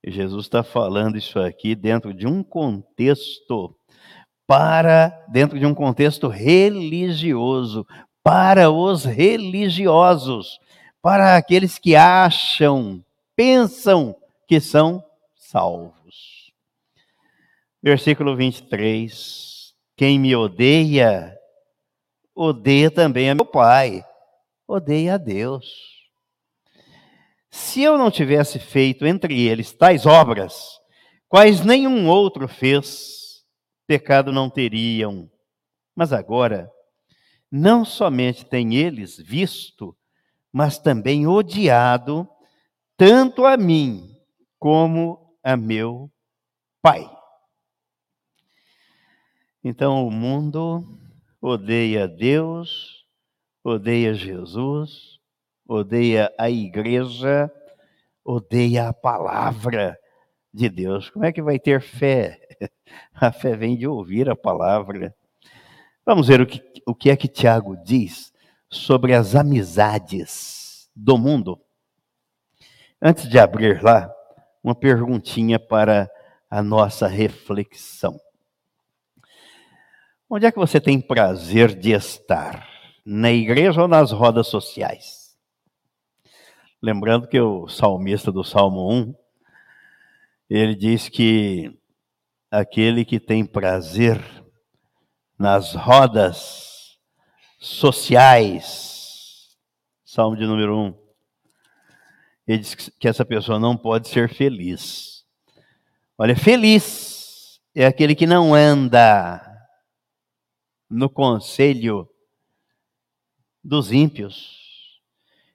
Jesus 0.07 0.47
está 0.47 0.63
falando 0.63 1.19
isso 1.19 1.41
aqui 1.41 1.75
dentro 1.75 2.15
de 2.15 2.27
um 2.27 2.43
contexto 2.43 3.77
para 4.47 5.09
dentro 5.29 5.59
de 5.59 5.67
um 5.67 5.75
contexto 5.75 6.29
religioso, 6.29 7.87
para 8.23 8.71
os 8.71 9.05
religiosos, 9.05 10.59
para 11.03 11.37
aqueles 11.37 11.79
que 11.79 11.95
acham, 11.95 13.05
pensam 13.37 14.17
que 14.47 14.59
são 14.59 15.05
salvos. 15.35 16.53
Versículo 17.83 18.35
23. 18.37 19.75
Quem 19.97 20.19
me 20.19 20.35
odeia, 20.35 21.38
odeia 22.39 22.89
também 22.89 23.29
a 23.29 23.35
meu 23.35 23.45
Pai, 23.45 24.05
odeia 24.65 25.15
a 25.15 25.19
Deus. 25.19 25.67
Se 27.51 27.83
eu 27.83 27.99
não 27.99 28.13
tivesse 28.13 28.61
feito 28.61 29.05
entre 29.05 29.41
eles 29.41 29.73
tais 29.73 30.07
obras, 30.07 30.79
quais 31.29 31.65
nenhum 31.65 32.09
outro 32.09 32.47
fez, 32.47 33.45
pecado 33.89 34.31
não 34.31 34.49
teriam. 34.49 35.29
Mas 35.97 36.13
agora, 36.13 36.71
não 37.51 37.85
somente 37.85 38.45
têm 38.45 38.77
eles 38.77 39.17
visto, 39.17 39.97
mas 40.53 40.79
também 40.79 41.27
odiado, 41.27 42.29
tanto 42.97 43.45
a 43.47 43.57
mim 43.57 44.17
como 44.61 45.37
a 45.43 45.57
meu 45.57 46.09
Pai. 46.81 47.11
Então 49.65 50.07
o 50.07 50.11
mundo 50.13 51.08
odeia 51.41 52.09
Deus, 52.09 53.05
odeia 53.63 54.15
Jesus, 54.15 55.21
odeia 55.67 56.33
a 56.39 56.51
igreja, 56.51 57.51
odeia 58.25 58.89
a 58.89 58.93
palavra 58.93 59.99
de 60.53 60.69
Deus. 60.69 61.11
Como 61.11 61.25
é 61.25 61.33
que 61.33 61.43
vai 61.43 61.59
ter 61.59 61.81
fé? 61.81 62.41
A 63.15 63.31
fé 63.31 63.55
vem 63.55 63.77
de 63.77 63.87
ouvir 63.87 64.31
a 64.31 64.37
palavra. 64.37 65.15
Vamos 66.07 66.29
ver 66.29 66.41
o 66.41 66.47
que, 66.47 66.63
o 66.87 66.95
que 66.95 67.11
é 67.11 67.17
que 67.17 67.29
Tiago 67.29 67.77
diz 67.85 68.33
sobre 68.71 69.13
as 69.13 69.35
amizades 69.35 70.89
do 70.97 71.19
mundo. 71.19 71.61
Antes 73.01 73.29
de 73.29 73.39
abrir 73.39 73.83
lá, 73.83 74.11
uma 74.63 74.75
perguntinha 74.75 75.59
para 75.59 76.11
a 76.49 76.63
nossa 76.63 77.07
reflexão. 77.07 78.19
Onde 80.31 80.45
é 80.45 80.53
que 80.53 80.59
você 80.59 80.79
tem 80.79 81.01
prazer 81.01 81.75
de 81.75 81.93
estar? 81.93 82.69
Na 83.03 83.33
igreja 83.33 83.81
ou 83.81 83.89
nas 83.89 84.13
rodas 84.13 84.47
sociais? 84.49 85.35
Lembrando 86.83 87.27
que 87.27 87.41
o 87.41 87.67
salmista 87.67 88.31
do 88.31 88.45
Salmo 88.45 88.93
1, 88.93 89.15
ele 90.51 90.75
diz 90.75 91.09
que 91.09 91.75
aquele 92.51 93.07
que 93.07 93.19
tem 93.19 93.43
prazer 93.43 94.23
nas 95.39 95.75
rodas 95.75 96.99
sociais, 97.59 99.57
Salmo 100.05 100.37
de 100.37 100.45
número 100.45 100.77
1, 100.77 100.95
ele 102.47 102.59
diz 102.59 102.75
que 102.75 103.09
essa 103.09 103.25
pessoa 103.25 103.59
não 103.59 103.75
pode 103.75 104.09
ser 104.09 104.29
feliz. 104.29 105.25
Olha, 106.19 106.37
feliz 106.37 107.59
é 107.75 107.87
aquele 107.87 108.15
que 108.15 108.27
não 108.27 108.55
anda 108.55 109.48
no 110.89 111.11
conselho 111.11 112.09
dos 113.63 113.93
ímpios 113.93 115.03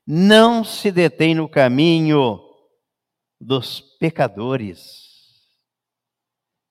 não 0.06 0.64
se 0.64 0.92
detém 0.92 1.34
no 1.34 1.48
caminho 1.48 2.40
dos 3.40 3.80
pecadores 4.00 5.04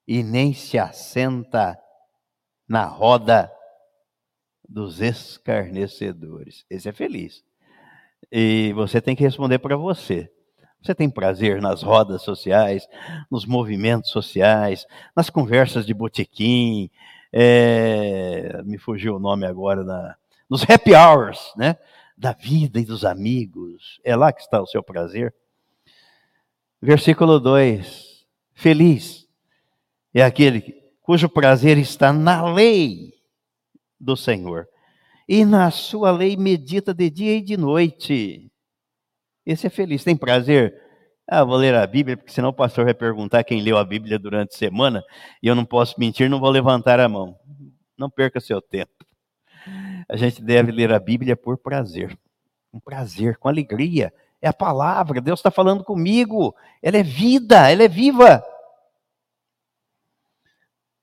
e 0.06 0.22
nem 0.22 0.52
se 0.52 0.78
assenta 0.78 1.78
na 2.68 2.84
roda 2.84 3.50
dos 4.68 5.00
escarnecedores. 5.00 6.64
Esse 6.68 6.88
é 6.88 6.92
feliz. 6.92 7.44
E 8.30 8.72
você 8.74 9.00
tem 9.00 9.16
que 9.16 9.22
responder 9.22 9.58
para 9.58 9.76
você. 9.76 10.30
Você 10.82 10.94
tem 10.94 11.08
prazer 11.08 11.60
nas 11.60 11.82
rodas 11.82 12.22
sociais, 12.22 12.88
nos 13.30 13.46
movimentos 13.46 14.10
sociais, 14.10 14.86
nas 15.14 15.30
conversas 15.30 15.86
de 15.86 15.94
botequim, 15.94 16.90
é, 17.32 18.62
me 18.64 18.78
fugiu 18.78 19.16
o 19.16 19.18
nome 19.18 19.46
agora, 19.46 19.82
na, 19.82 20.16
nos 20.48 20.68
happy 20.68 20.94
hours, 20.94 21.52
né? 21.56 21.76
da 22.16 22.32
vida 22.32 22.78
e 22.78 22.84
dos 22.84 23.04
amigos. 23.04 24.00
É 24.04 24.14
lá 24.14 24.32
que 24.32 24.40
está 24.40 24.60
o 24.60 24.66
seu 24.66 24.82
prazer. 24.82 25.34
Versículo 26.80 27.40
2: 27.40 28.26
Feliz 28.52 29.26
é 30.14 30.22
aquele 30.22 30.82
cujo 31.00 31.28
prazer 31.28 31.78
está 31.78 32.12
na 32.12 32.52
lei 32.52 33.12
do 33.98 34.16
Senhor. 34.16 34.68
E 35.28 35.44
na 35.44 35.70
sua 35.70 36.10
lei 36.10 36.36
medita 36.36 36.92
de 36.92 37.08
dia 37.08 37.36
e 37.36 37.40
de 37.40 37.56
noite. 37.56 38.50
Esse 39.46 39.66
é 39.66 39.70
feliz, 39.70 40.04
tem 40.04 40.16
prazer. 40.16 40.80
Ah, 41.34 41.44
vou 41.44 41.56
ler 41.56 41.74
a 41.74 41.86
Bíblia, 41.86 42.14
porque 42.14 42.30
senão 42.30 42.50
o 42.50 42.52
pastor 42.52 42.84
vai 42.84 42.92
perguntar 42.92 43.42
quem 43.42 43.62
leu 43.62 43.78
a 43.78 43.84
Bíblia 43.84 44.18
durante 44.18 44.54
a 44.54 44.58
semana, 44.58 45.02
e 45.42 45.46
eu 45.46 45.54
não 45.54 45.64
posso 45.64 45.98
mentir, 45.98 46.28
não 46.28 46.38
vou 46.38 46.50
levantar 46.50 47.00
a 47.00 47.08
mão. 47.08 47.40
Não 47.96 48.10
perca 48.10 48.38
seu 48.38 48.60
tempo. 48.60 48.92
A 50.06 50.14
gente 50.14 50.42
deve 50.42 50.70
ler 50.70 50.92
a 50.92 51.00
Bíblia 51.00 51.34
por 51.34 51.56
prazer. 51.56 52.18
Com 52.70 52.78
prazer, 52.78 53.38
com 53.38 53.48
alegria. 53.48 54.12
É 54.42 54.48
a 54.48 54.52
palavra, 54.52 55.22
Deus 55.22 55.40
está 55.40 55.50
falando 55.50 55.82
comigo. 55.82 56.54
Ela 56.82 56.98
é 56.98 57.02
vida, 57.02 57.70
ela 57.70 57.82
é 57.82 57.88
viva. 57.88 58.44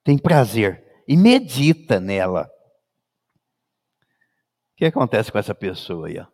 Tem 0.04 0.16
prazer 0.16 1.02
e 1.08 1.16
medita 1.16 1.98
nela. 1.98 2.48
O 4.74 4.76
que 4.76 4.84
acontece 4.84 5.32
com 5.32 5.38
essa 5.38 5.56
pessoa 5.56 6.06
aí? 6.06 6.24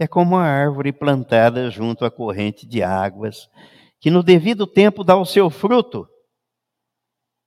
É 0.00 0.08
como 0.08 0.36
uma 0.36 0.46
árvore 0.46 0.94
plantada 0.94 1.70
junto 1.70 2.06
à 2.06 2.10
corrente 2.10 2.66
de 2.66 2.82
águas, 2.82 3.50
que 4.00 4.10
no 4.10 4.22
devido 4.22 4.66
tempo 4.66 5.04
dá 5.04 5.14
o 5.14 5.26
seu 5.26 5.50
fruto. 5.50 6.08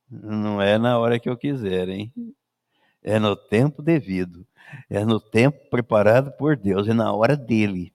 Não 0.07 0.61
é 0.61 0.77
na 0.77 0.99
hora 0.99 1.19
que 1.19 1.27
eu 1.27 1.35
quiser, 1.35 1.89
hein? 1.89 2.13
É 3.01 3.17
no 3.17 3.35
tempo 3.35 3.81
devido. 3.81 4.45
É 4.87 5.03
no 5.03 5.19
tempo 5.19 5.67
preparado 5.71 6.31
por 6.33 6.55
Deus, 6.55 6.87
é 6.87 6.93
na 6.93 7.11
hora 7.11 7.35
dele. 7.35 7.91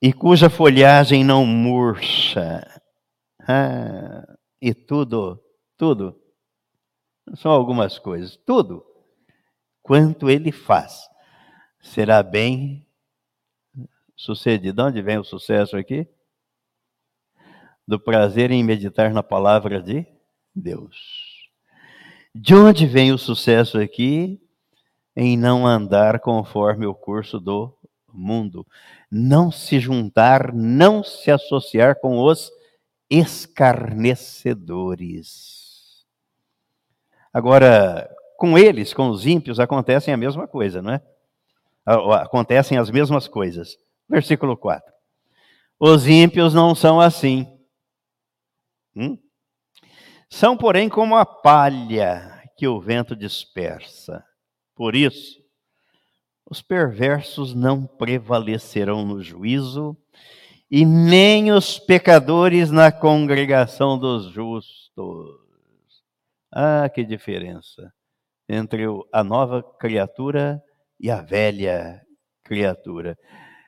E 0.00 0.10
cuja 0.10 0.48
folhagem 0.48 1.22
não 1.22 1.44
murcha. 1.44 2.66
Ah, 3.46 4.24
e 4.62 4.72
tudo, 4.72 5.38
tudo. 5.76 6.18
São 7.34 7.50
algumas 7.50 7.98
coisas, 7.98 8.34
tudo. 8.46 8.82
Quanto 9.82 10.30
ele 10.30 10.50
faz 10.50 11.12
será 11.84 12.20
bem 12.22 12.86
sucedido. 14.16 14.76
De 14.76 14.82
onde 14.82 15.02
vem 15.02 15.18
o 15.18 15.24
sucesso 15.24 15.76
aqui? 15.76 16.08
Do 17.86 18.00
prazer 18.00 18.50
em 18.50 18.64
meditar 18.64 19.12
na 19.12 19.22
palavra 19.22 19.82
de 19.82 20.06
Deus. 20.54 21.50
De 22.34 22.54
onde 22.54 22.86
vem 22.86 23.12
o 23.12 23.18
sucesso 23.18 23.76
aqui? 23.78 24.40
Em 25.14 25.36
não 25.36 25.66
andar 25.66 26.20
conforme 26.20 26.86
o 26.86 26.94
curso 26.94 27.38
do 27.38 27.76
mundo. 28.12 28.66
Não 29.10 29.52
se 29.52 29.78
juntar, 29.78 30.54
não 30.54 31.04
se 31.04 31.30
associar 31.30 32.00
com 32.00 32.18
os 32.18 32.50
escarnecedores. 33.10 36.06
Agora, 37.32 38.08
com 38.38 38.56
eles, 38.56 38.94
com 38.94 39.10
os 39.10 39.26
ímpios, 39.26 39.60
acontecem 39.60 40.14
a 40.14 40.16
mesma 40.16 40.48
coisa, 40.48 40.80
não 40.80 40.94
é? 40.94 41.02
Acontecem 41.84 42.78
as 42.78 42.90
mesmas 42.90 43.28
coisas. 43.28 43.76
Versículo 44.08 44.56
4. 44.56 44.92
Os 45.78 46.06
ímpios 46.06 46.54
não 46.54 46.74
são 46.74 47.00
assim. 47.00 47.46
Hum? 48.96 49.18
São, 50.30 50.56
porém, 50.56 50.88
como 50.88 51.16
a 51.16 51.24
palha 51.26 52.42
que 52.56 52.66
o 52.66 52.80
vento 52.80 53.14
dispersa. 53.14 54.24
Por 54.74 54.94
isso, 54.94 55.42
os 56.48 56.60
perversos 56.60 57.54
não 57.54 57.86
prevalecerão 57.86 59.04
no 59.04 59.22
juízo, 59.22 59.96
e 60.70 60.84
nem 60.84 61.52
os 61.52 61.78
pecadores 61.78 62.70
na 62.70 62.90
congregação 62.90 63.98
dos 63.98 64.26
justos. 64.32 65.40
Ah, 66.50 66.88
que 66.88 67.04
diferença 67.04 67.92
entre 68.48 68.84
a 69.12 69.22
nova 69.22 69.62
criatura 69.62 70.62
e 71.00 71.10
a 71.10 71.20
velha 71.20 72.00
criatura, 72.44 73.18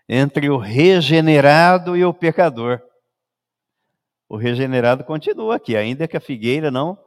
entre 0.09 0.49
o 0.51 0.57
regenerado 0.57 1.97
e 1.97 2.05
o 2.05 2.15
pecador. 2.15 2.81
O 4.29 4.37
regenerado 4.37 5.05
continua 5.05 5.57
aqui, 5.57 5.77
ainda 5.77 6.09
que 6.09 6.17
a 6.17 6.21
figueira 6.21 6.71
não 6.71 6.99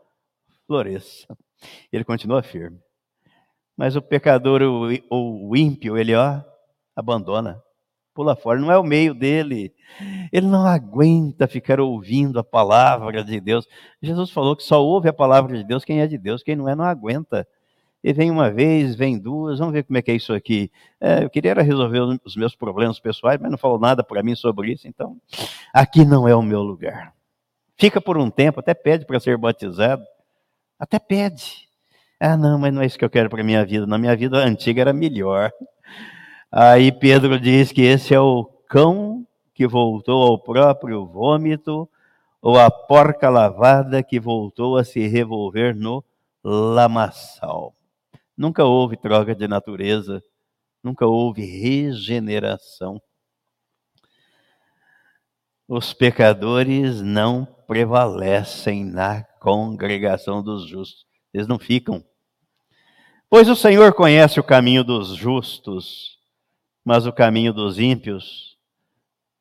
floresça. 0.65 1.27
Ele 1.91 2.03
continua 2.03 2.41
firme. 2.41 2.79
Mas 3.75 3.95
o 3.95 4.01
pecador, 4.01 4.61
o, 4.61 5.49
o 5.49 5.55
ímpio, 5.55 5.97
ele 5.97 6.13
ó, 6.15 6.41
abandona, 6.95 7.61
pula 8.13 8.35
fora, 8.35 8.59
não 8.59 8.71
é 8.71 8.77
o 8.77 8.83
meio 8.83 9.13
dele. 9.13 9.73
Ele 10.31 10.45
não 10.45 10.65
aguenta 10.65 11.47
ficar 11.47 11.79
ouvindo 11.79 12.37
a 12.37 12.43
palavra 12.43 13.23
de 13.23 13.39
Deus. 13.39 13.65
Jesus 14.01 14.29
falou 14.31 14.55
que 14.55 14.63
só 14.63 14.83
ouve 14.83 15.07
a 15.07 15.13
palavra 15.13 15.57
de 15.57 15.63
Deus 15.63 15.85
quem 15.85 16.01
é 16.01 16.07
de 16.07 16.17
Deus, 16.17 16.43
quem 16.43 16.55
não 16.55 16.67
é, 16.67 16.75
não 16.75 16.83
aguenta. 16.83 17.47
E 18.03 18.13
vem 18.13 18.31
uma 18.31 18.49
vez, 18.49 18.95
vem 18.95 19.17
duas, 19.17 19.59
vamos 19.59 19.73
ver 19.73 19.83
como 19.83 19.97
é 19.97 20.01
que 20.01 20.11
é 20.11 20.15
isso 20.15 20.33
aqui. 20.33 20.71
É, 21.01 21.23
eu 21.23 21.29
queria 21.29 21.53
resolver 21.53 22.19
os 22.23 22.35
meus 22.35 22.55
problemas 22.55 22.99
pessoais, 22.99 23.39
mas 23.41 23.51
não 23.51 23.57
falou 23.57 23.77
nada 23.77 24.03
para 24.03 24.23
mim 24.23 24.35
sobre 24.35 24.71
isso, 24.71 24.87
então 24.87 25.17
aqui 25.73 26.05
não 26.05 26.27
é 26.27 26.35
o 26.35 26.41
meu 26.41 26.61
lugar. 26.61 27.13
Fica 27.77 27.99
por 27.99 28.17
um 28.17 28.29
tempo, 28.29 28.59
até 28.59 28.73
pede 28.73 29.05
para 29.05 29.19
ser 29.19 29.37
batizado, 29.37 30.03
até 30.77 30.97
pede. 30.97 31.67
Ah, 32.19 32.35
não, 32.35 32.59
mas 32.59 32.73
não 32.73 32.81
é 32.81 32.85
isso 32.85 32.99
que 32.99 33.05
eu 33.05 33.09
quero 33.09 33.29
para 33.29 33.43
minha 33.43 33.65
vida. 33.65 33.87
Na 33.87 33.97
minha 33.97 34.15
vida 34.15 34.37
antiga 34.37 34.81
era 34.81 34.91
melhor. 34.91 35.51
Aí 36.51 36.91
Pedro 36.91 37.39
diz 37.39 37.71
que 37.71 37.81
esse 37.81 38.13
é 38.13 38.19
o 38.19 38.43
cão 38.67 39.25
que 39.53 39.67
voltou 39.67 40.23
ao 40.23 40.37
próprio 40.37 41.05
vômito, 41.05 41.87
ou 42.41 42.57
a 42.57 42.71
porca 42.71 43.29
lavada 43.29 44.01
que 44.01 44.19
voltou 44.19 44.77
a 44.77 44.83
se 44.83 45.07
revolver 45.07 45.75
no 45.75 46.03
lamaçal. 46.43 47.73
Nunca 48.39 48.63
houve 48.63 48.95
troca 48.95 49.35
de 49.35 49.49
natureza, 49.49 50.23
nunca 50.81 51.05
houve 51.05 51.43
regeneração. 51.43 53.01
Os 55.67 55.93
pecadores 55.93 57.01
não 57.01 57.45
prevalecem 57.67 58.85
na 58.85 59.25
congregação 59.41 60.41
dos 60.41 60.65
justos, 60.65 61.05
eles 61.33 61.47
não 61.47 61.59
ficam. 61.59 62.01
Pois 63.29 63.49
o 63.49 63.57
Senhor 63.57 63.93
conhece 63.93 64.39
o 64.39 64.43
caminho 64.43 64.85
dos 64.85 65.09
justos, 65.09 66.17
mas 66.81 67.05
o 67.05 67.11
caminho 67.11 67.51
dos 67.51 67.77
ímpios 67.77 68.57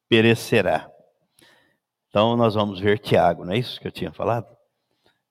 perecerá. 0.08 0.90
Então 2.08 2.36
nós 2.36 2.56
vamos 2.56 2.80
ver 2.80 2.98
Tiago, 2.98 3.44
não 3.44 3.52
é 3.52 3.58
isso 3.58 3.80
que 3.80 3.86
eu 3.86 3.92
tinha 3.92 4.10
falado? 4.10 4.48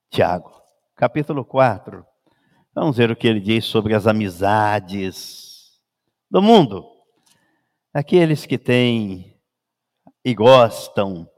Tiago, 0.08 0.58
capítulo 0.96 1.44
4, 1.44 2.02
Vamos 2.78 2.96
ver 2.96 3.10
o 3.10 3.16
que 3.16 3.26
ele 3.26 3.40
diz 3.40 3.64
sobre 3.64 3.92
as 3.92 4.06
amizades 4.06 5.80
do 6.30 6.40
mundo. 6.40 6.86
Aqueles 7.92 8.46
que 8.46 8.56
têm 8.56 9.34
e 10.24 10.32
gostam. 10.32 11.28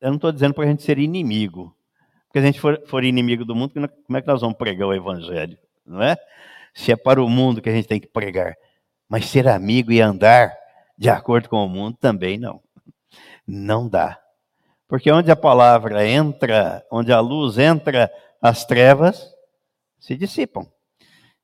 Eu 0.00 0.08
não 0.08 0.16
estou 0.16 0.32
dizendo 0.32 0.52
para 0.52 0.64
a 0.64 0.66
gente 0.66 0.82
ser 0.82 0.98
inimigo. 0.98 1.72
Porque 2.26 2.40
se 2.40 2.42
a 2.42 2.46
gente 2.46 2.60
for, 2.60 2.82
for, 2.84 3.04
inimigo 3.04 3.44
do 3.44 3.54
mundo, 3.54 3.74
como 3.74 4.18
é 4.18 4.20
que 4.20 4.26
nós 4.26 4.40
vamos 4.40 4.56
pregar 4.56 4.88
o 4.88 4.92
evangelho? 4.92 5.56
Não 5.86 6.02
é? 6.02 6.16
Se 6.74 6.90
é 6.90 6.96
para 6.96 7.22
o 7.22 7.28
mundo 7.28 7.62
que 7.62 7.68
a 7.68 7.72
gente 7.72 7.86
tem 7.86 8.00
que 8.00 8.08
pregar. 8.08 8.56
Mas 9.08 9.26
ser 9.26 9.46
amigo 9.46 9.92
e 9.92 10.00
andar 10.00 10.52
de 10.98 11.08
acordo 11.08 11.48
com 11.48 11.64
o 11.64 11.68
mundo 11.68 11.96
também 11.96 12.36
não. 12.36 12.60
Não 13.46 13.88
dá. 13.88 14.18
Porque 14.88 15.12
onde 15.12 15.30
a 15.30 15.36
palavra 15.36 16.04
entra, 16.08 16.84
onde 16.90 17.12
a 17.12 17.20
luz 17.20 17.56
entra, 17.56 18.10
as 18.42 18.64
trevas 18.64 19.30
se 20.00 20.16
dissipam. 20.16 20.66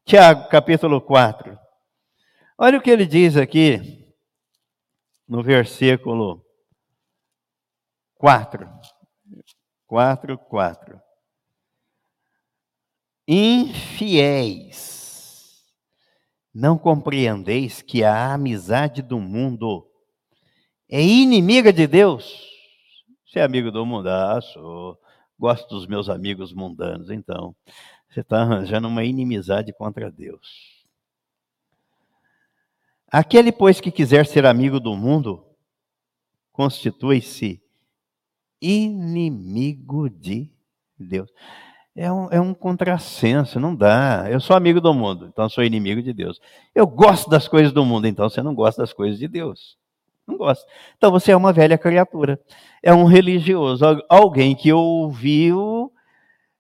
Tiago, 0.05 0.49
capítulo 0.49 1.01
4. 1.01 1.57
Olha 2.59 2.79
o 2.79 2.83
que 2.83 2.91
ele 2.91 3.05
diz 3.07 3.37
aqui 3.37 4.03
no 5.29 5.43
versículo 5.43 6.43
4. 8.15 8.67
4, 9.87 10.39
4. 10.39 11.01
Infiéis, 13.29 14.87
não 16.55 16.79
compreendeis 16.79 17.83
que 17.83 18.05
a 18.05 18.33
amizade 18.33 19.03
do 19.03 19.19
mundo 19.21 19.87
é 20.89 21.03
inimiga 21.03 21.73
de 21.73 21.87
Deus? 21.87 22.47
Você 23.27 23.41
é 23.41 23.43
amigo 23.43 23.71
do 23.71 23.85
mundo? 23.85 24.09
Ah, 24.09 24.41
sou. 24.41 24.99
Gosto 25.39 25.69
dos 25.69 25.87
meus 25.87 26.09
amigos 26.09 26.55
mundanos, 26.55 27.11
então. 27.11 27.55
Você 28.11 28.21
está 28.21 28.43
arranjando 28.43 28.89
uma 28.89 29.05
inimizade 29.05 29.73
contra 29.73 30.11
Deus. 30.11 30.85
Aquele, 33.11 33.53
pois, 33.53 33.81
que 33.81 33.91
quiser 33.91 34.27
ser 34.27 34.45
amigo 34.45 34.81
do 34.81 34.97
mundo, 34.97 35.45
constitui-se 36.53 37.63
inimigo 38.61 40.09
de 40.09 40.51
Deus. 40.99 41.31
É 41.95 42.13
um, 42.13 42.29
é 42.31 42.41
um 42.41 42.53
contrassenso, 42.53 43.59
não 43.59 43.75
dá. 43.75 44.27
Eu 44.31 44.41
sou 44.41 44.55
amigo 44.57 44.81
do 44.81 44.93
mundo, 44.93 45.27
então 45.27 45.49
sou 45.49 45.65
inimigo 45.65 46.03
de 46.03 46.13
Deus. 46.13 46.41
Eu 46.75 46.87
gosto 46.87 47.31
das 47.31 47.49
coisas 47.49 47.73
do 47.73 47.85
mundo, 47.85 48.07
então 48.07 48.29
você 48.29 48.43
não 48.43 48.55
gosta 48.55 48.83
das 48.83 48.93
coisas 48.93 49.19
de 49.19 49.27
Deus. 49.27 49.79
Não 50.27 50.37
gosta. 50.37 50.67
Então 50.99 51.11
você 51.11 51.33
é 51.33 51.37
uma 51.37 51.53
velha 51.53 51.79
criatura. 51.79 52.39
É 52.83 52.93
um 52.93 53.05
religioso, 53.05 53.85
alguém 54.09 54.55
que 54.55 54.73
ouviu 54.73 55.93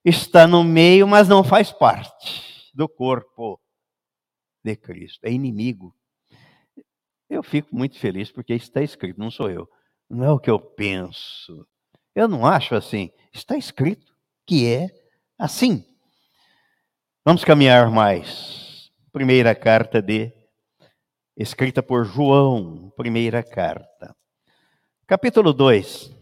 está 0.08 0.46
no 0.46 0.62
meio, 0.62 1.06
mas 1.08 1.28
não 1.28 1.42
faz 1.42 1.72
parte 1.72 2.70
do 2.72 2.88
corpo 2.88 3.60
de 4.64 4.76
Cristo. 4.76 5.24
É 5.24 5.32
inimigo. 5.32 5.92
Eu 7.28 7.42
fico 7.42 7.74
muito 7.74 7.98
feliz 7.98 8.30
porque 8.30 8.54
está 8.54 8.80
escrito, 8.80 9.18
não 9.18 9.32
sou 9.32 9.50
eu. 9.50 9.68
Não 10.08 10.24
é 10.24 10.30
o 10.30 10.38
que 10.38 10.48
eu 10.48 10.60
penso. 10.60 11.66
Eu 12.14 12.28
não 12.28 12.46
acho 12.46 12.76
assim. 12.76 13.10
Está 13.32 13.56
escrito 13.56 14.14
que 14.46 14.64
é 14.64 14.88
assim. 15.36 15.84
Vamos 17.24 17.42
caminhar 17.42 17.90
mais. 17.90 18.92
Primeira 19.12 19.56
carta 19.56 20.00
de 20.00 20.32
escrita 21.36 21.82
por 21.82 22.04
João, 22.04 22.92
primeira 22.96 23.42
carta. 23.42 24.14
Capítulo 25.04 25.52
2. 25.52 26.15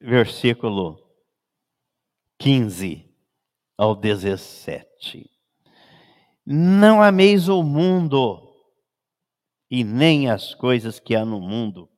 Versículo 0.00 0.96
15 2.38 3.04
ao 3.76 3.96
17. 3.96 5.28
Não 6.46 7.02
ameis 7.02 7.48
o 7.48 7.64
mundo 7.64 8.48
e 9.68 9.82
nem 9.82 10.30
as 10.30 10.54
coisas 10.54 11.00
que 11.00 11.16
há 11.16 11.24
no 11.24 11.40
mundo. 11.40 11.90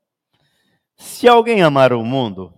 Se 0.97 1.29
alguém 1.29 1.63
amar 1.63 1.93
o 1.93 2.03
mundo, 2.03 2.53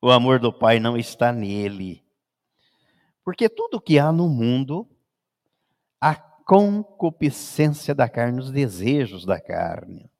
o 0.00 0.10
amor 0.10 0.38
do 0.38 0.52
Pai 0.52 0.80
não 0.80 0.96
está 0.96 1.32
nele. 1.32 2.02
Porque 3.22 3.48
tudo 3.48 3.80
que 3.80 3.98
há 3.98 4.10
no 4.10 4.28
mundo, 4.28 4.88
a 6.00 6.14
concupiscência 6.14 7.94
da 7.94 8.08
carne, 8.08 8.40
os 8.40 8.50
desejos 8.50 9.26
da 9.26 9.40
carne, 9.40 10.10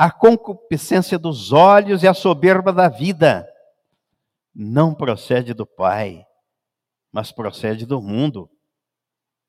a 0.00 0.10
concupiscência 0.10 1.16
dos 1.18 1.52
olhos 1.52 2.02
e 2.02 2.08
a 2.08 2.14
soberba 2.14 2.72
da 2.72 2.88
vida, 2.88 3.46
não 4.54 4.94
procede 4.94 5.52
do 5.52 5.66
Pai, 5.66 6.24
mas 7.12 7.30
procede 7.30 7.84
do 7.84 8.00
mundo. 8.00 8.50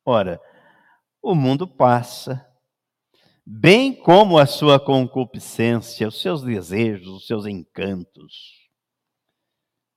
Ora, 0.05 0.41
o 1.21 1.33
mundo 1.33 1.65
passa, 1.65 2.45
bem 3.45 3.95
como 3.95 4.37
a 4.37 4.45
sua 4.45 4.77
concupiscência, 4.77 6.05
os 6.05 6.21
seus 6.21 6.43
desejos, 6.43 7.07
os 7.07 7.25
seus 7.25 7.45
encantos. 7.45 8.69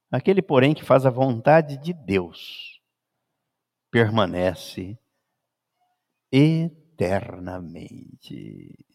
Aquele, 0.08 0.40
porém, 0.40 0.72
que 0.72 0.84
faz 0.84 1.04
a 1.04 1.10
vontade 1.10 1.76
de 1.78 1.92
Deus, 1.92 2.80
permanece 3.90 4.96
eternamente. 6.30 8.93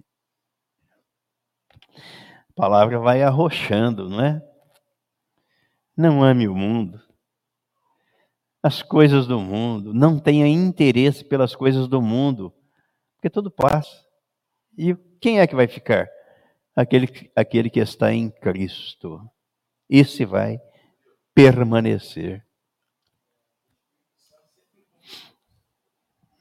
A 2.50 2.54
palavra 2.56 3.00
vai 3.00 3.24
arrochando, 3.24 4.10
não 4.10 4.24
é? 4.24 4.41
Não 5.95 6.24
ame 6.24 6.47
o 6.47 6.56
mundo, 6.56 7.02
as 8.62 8.82
coisas 8.82 9.26
do 9.26 9.39
mundo, 9.39 9.93
não 9.93 10.20
tenha 10.20 10.47
interesse 10.47 11.24
pelas 11.24 11.56
coisas 11.56 11.88
do 11.88 12.02
mundo, 12.02 12.54
porque 13.16 13.30
tudo 13.30 13.50
passa. 13.50 14.06
E 14.78 14.95
quem 15.20 15.39
é 15.39 15.47
que 15.47 15.56
vai 15.56 15.68
ficar? 15.68 16.10
Aquele, 16.76 17.32
aquele 17.36 17.70
que 17.70 17.80
está 17.80 18.14
em 18.14 18.30
Cristo. 18.30 19.30
Esse 19.89 20.26
vai 20.26 20.62
permanecer. 21.34 22.45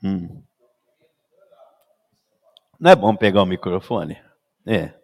Hum. 0.03 0.43
Não 2.79 2.91
é 2.91 2.97
bom 2.97 3.17
pegar 3.17 3.43
o 3.43 3.47
microfone? 3.47 4.17
É. 4.65 4.98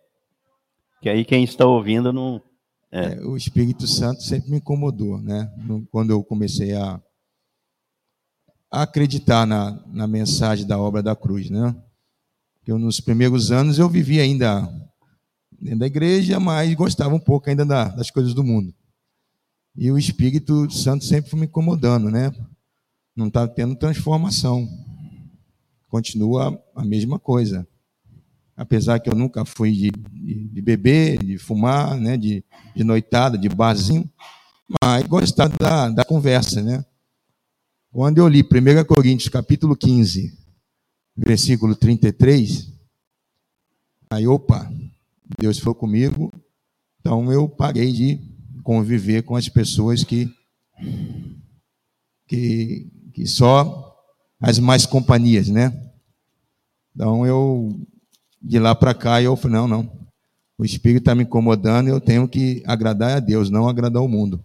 Que 1.04 1.10
aí 1.10 1.22
quem 1.22 1.44
está 1.44 1.66
ouvindo 1.66 2.14
não. 2.14 2.40
É. 2.90 3.12
É, 3.12 3.20
o 3.26 3.36
Espírito 3.36 3.86
Santo 3.86 4.22
sempre 4.22 4.50
me 4.50 4.56
incomodou, 4.56 5.20
né? 5.20 5.52
Quando 5.90 6.12
eu 6.12 6.24
comecei 6.24 6.74
a, 6.74 6.98
acreditar 8.70 9.46
na, 9.46 9.84
na 9.86 10.06
mensagem 10.06 10.66
da 10.66 10.78
obra 10.78 11.02
da 11.02 11.14
cruz, 11.14 11.50
né? 11.50 11.76
Eu, 12.66 12.78
nos 12.78 13.00
primeiros 13.00 13.52
anos 13.52 13.78
eu 13.78 13.86
vivia 13.86 14.22
ainda 14.22 14.62
dentro 15.60 15.80
da 15.80 15.86
igreja, 15.86 16.40
mas 16.40 16.72
gostava 16.72 17.14
um 17.14 17.20
pouco 17.20 17.50
ainda 17.50 17.66
da, 17.66 17.88
das 17.88 18.10
coisas 18.10 18.32
do 18.32 18.42
mundo. 18.42 18.74
E 19.76 19.92
o 19.92 19.98
Espírito 19.98 20.70
Santo 20.70 21.04
sempre 21.04 21.28
foi 21.28 21.38
me 21.38 21.44
incomodando, 21.44 22.10
né? 22.10 22.32
Não 23.14 23.26
está 23.26 23.46
tendo 23.46 23.76
transformação. 23.76 24.66
Continua 25.86 26.58
a 26.74 26.82
mesma 26.82 27.18
coisa. 27.18 27.68
Apesar 28.56 29.00
que 29.00 29.10
eu 29.10 29.14
nunca 29.14 29.44
fui 29.44 29.72
de, 29.72 29.90
de, 29.90 30.48
de 30.48 30.62
beber, 30.62 31.18
de 31.18 31.38
fumar, 31.38 31.96
né? 31.96 32.16
de, 32.16 32.44
de 32.74 32.84
noitada, 32.84 33.36
de 33.36 33.48
barzinho, 33.48 34.08
mas 34.82 35.06
gostava 35.06 35.54
da, 35.58 35.88
da 35.90 36.04
conversa, 36.04 36.62
né? 36.62 36.84
Quando 37.90 38.18
eu 38.18 38.26
li 38.26 38.42
1 38.42 38.84
Coríntios 38.84 39.28
capítulo 39.28 39.76
15, 39.76 40.36
versículo 41.16 41.76
33, 41.76 42.72
aí, 44.10 44.26
opa, 44.26 44.70
Deus 45.38 45.58
foi 45.58 45.74
comigo, 45.74 46.32
então 47.00 47.32
eu 47.32 47.48
parei 47.48 47.92
de 47.92 48.18
conviver 48.62 49.22
com 49.22 49.36
as 49.36 49.48
pessoas 49.48 50.02
que, 50.02 50.28
que, 52.26 52.90
que 53.12 53.26
só 53.26 53.94
as 54.40 54.58
mais 54.58 54.86
companhias, 54.86 55.48
né? 55.48 55.72
Então 56.94 57.26
eu, 57.26 57.78
de 58.44 58.58
lá 58.58 58.74
para 58.74 58.92
cá, 58.92 59.22
eu 59.22 59.34
falei, 59.36 59.56
não, 59.56 59.66
não, 59.66 59.90
o 60.58 60.64
Espírito 60.66 61.00
está 61.00 61.14
me 61.14 61.22
incomodando 61.22 61.88
eu 61.88 61.98
tenho 61.98 62.28
que 62.28 62.62
agradar 62.66 63.16
a 63.16 63.20
Deus, 63.20 63.48
não 63.48 63.66
agradar 63.66 64.02
o 64.02 64.08
mundo. 64.08 64.44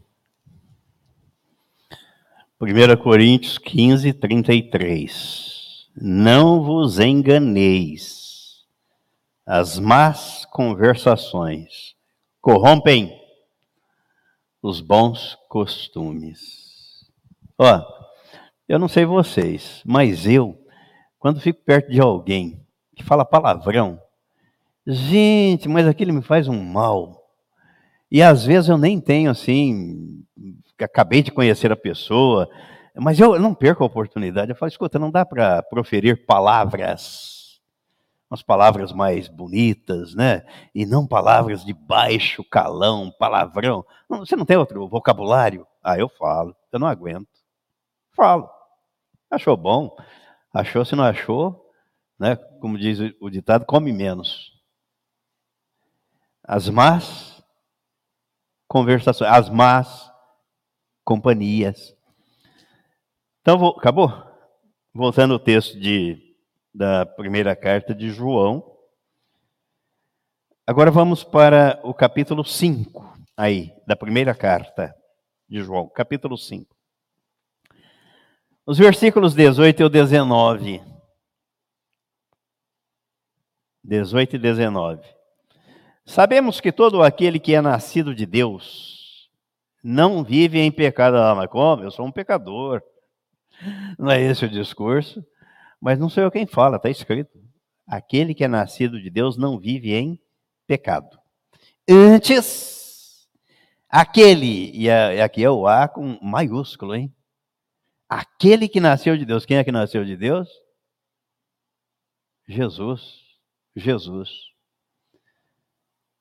1 2.61 3.03
Coríntios 3.03 3.57
15, 3.57 4.13
33. 4.13 5.89
Não 6.01 6.63
vos 6.63 6.97
enganeis, 6.97 8.63
as 9.45 9.77
más 9.77 10.45
conversações 10.45 11.95
corrompem 12.39 13.13
os 14.61 14.79
bons 14.79 15.37
costumes. 15.49 17.05
Ó, 17.57 17.81
eu 18.67 18.79
não 18.79 18.87
sei 18.87 19.05
vocês, 19.05 19.81
mas 19.85 20.25
eu, 20.25 20.57
quando 21.17 21.41
fico 21.41 21.61
perto 21.65 21.91
de 21.91 21.99
alguém 21.99 22.65
que 22.99 23.05
fala 23.05 23.23
palavrão, 23.23 23.99
gente, 24.85 25.69
mas 25.69 25.87
aquilo 25.87 26.13
me 26.13 26.21
faz 26.21 26.47
um 26.49 26.61
mal. 26.61 27.25
E 28.11 28.21
às 28.21 28.43
vezes 28.43 28.69
eu 28.69 28.77
nem 28.77 28.99
tenho 28.99 29.31
assim 29.31 30.25
acabei 30.83 31.21
de 31.21 31.31
conhecer 31.31 31.71
a 31.71 31.77
pessoa, 31.77 32.49
mas 32.95 33.19
eu 33.19 33.39
não 33.39 33.53
perco 33.53 33.83
a 33.83 33.87
oportunidade. 33.87 34.51
Eu 34.51 34.55
falo, 34.55 34.69
escuta, 34.69 34.99
não 34.99 35.11
dá 35.11 35.25
para 35.25 35.61
proferir 35.63 36.25
palavras, 36.25 37.59
umas 38.29 38.41
palavras 38.41 38.91
mais 38.91 39.27
bonitas, 39.27 40.13
né? 40.13 40.43
E 40.73 40.85
não 40.85 41.07
palavras 41.07 41.63
de 41.63 41.73
baixo 41.73 42.43
calão, 42.43 43.11
palavrão. 43.17 43.85
Você 44.09 44.35
não 44.35 44.45
tem 44.45 44.57
outro 44.57 44.87
vocabulário? 44.87 45.65
Ah, 45.83 45.97
eu 45.97 46.09
falo, 46.09 46.55
eu 46.71 46.79
não 46.79 46.87
aguento. 46.87 47.27
Falo. 48.13 48.49
Achou 49.29 49.55
bom? 49.55 49.95
Achou, 50.53 50.83
se 50.83 50.95
não 50.95 51.03
achou, 51.03 51.68
né? 52.19 52.35
Como 52.59 52.77
diz 52.77 52.99
o 53.19 53.29
ditado, 53.29 53.65
come 53.65 53.93
menos. 53.93 54.59
As 56.43 56.67
más 56.67 57.43
conversações, 58.67 59.31
as 59.31 59.49
más 59.49 60.11
companhias. 61.03 61.95
Então, 63.41 63.57
vou, 63.57 63.75
acabou? 63.77 64.11
Voltando 64.93 65.33
ao 65.33 65.39
texto 65.39 65.79
de, 65.79 66.35
da 66.73 67.05
primeira 67.05 67.55
carta 67.55 67.95
de 67.95 68.09
João. 68.09 68.77
Agora 70.67 70.91
vamos 70.91 71.23
para 71.23 71.79
o 71.83 71.93
capítulo 71.93 72.43
5, 72.43 73.17
aí, 73.35 73.73
da 73.87 73.95
primeira 73.95 74.35
carta 74.35 74.93
de 75.47 75.61
João, 75.63 75.89
capítulo 75.89 76.37
5. 76.37 76.75
Os 78.67 78.77
versículos 78.77 79.33
18 79.33 79.81
e 79.81 79.89
19. 79.89 80.98
18 83.89 84.35
e 84.35 84.39
19. 84.39 85.01
Sabemos 86.05 86.61
que 86.61 86.71
todo 86.71 87.01
aquele 87.01 87.39
que 87.39 87.55
é 87.55 87.61
nascido 87.61 88.13
de 88.13 88.25
Deus 88.25 89.29
não 89.83 90.23
vive 90.23 90.59
em 90.59 90.71
pecado. 90.71 91.17
Ah, 91.17 91.33
mas 91.33 91.49
como? 91.49 91.83
Eu 91.83 91.89
sou 91.89 92.05
um 92.05 92.11
pecador. 92.11 92.83
Não 93.97 94.11
é 94.11 94.21
esse 94.21 94.45
o 94.45 94.49
discurso. 94.49 95.25
Mas 95.81 95.97
não 95.97 96.07
sou 96.07 96.21
eu 96.21 96.31
quem 96.31 96.45
fala, 96.45 96.77
está 96.77 96.89
escrito. 96.89 97.39
Aquele 97.87 98.35
que 98.35 98.43
é 98.43 98.47
nascido 98.47 99.01
de 99.01 99.09
Deus 99.09 99.37
não 99.37 99.59
vive 99.59 99.93
em 99.93 100.21
pecado. 100.67 101.19
Antes, 101.89 103.27
aquele, 103.89 104.71
e 104.71 104.89
aqui 104.89 105.43
é 105.43 105.49
o 105.49 105.65
A 105.65 105.87
com 105.87 106.19
maiúsculo, 106.21 106.93
hein? 106.93 107.11
Aquele 108.07 108.67
que 108.67 108.79
nasceu 108.79 109.17
de 109.17 109.25
Deus, 109.25 109.45
quem 109.45 109.57
é 109.57 109.63
que 109.63 109.71
nasceu 109.71 110.05
de 110.05 110.15
Deus? 110.15 110.47
Jesus. 112.47 113.28
Jesus. 113.75 114.29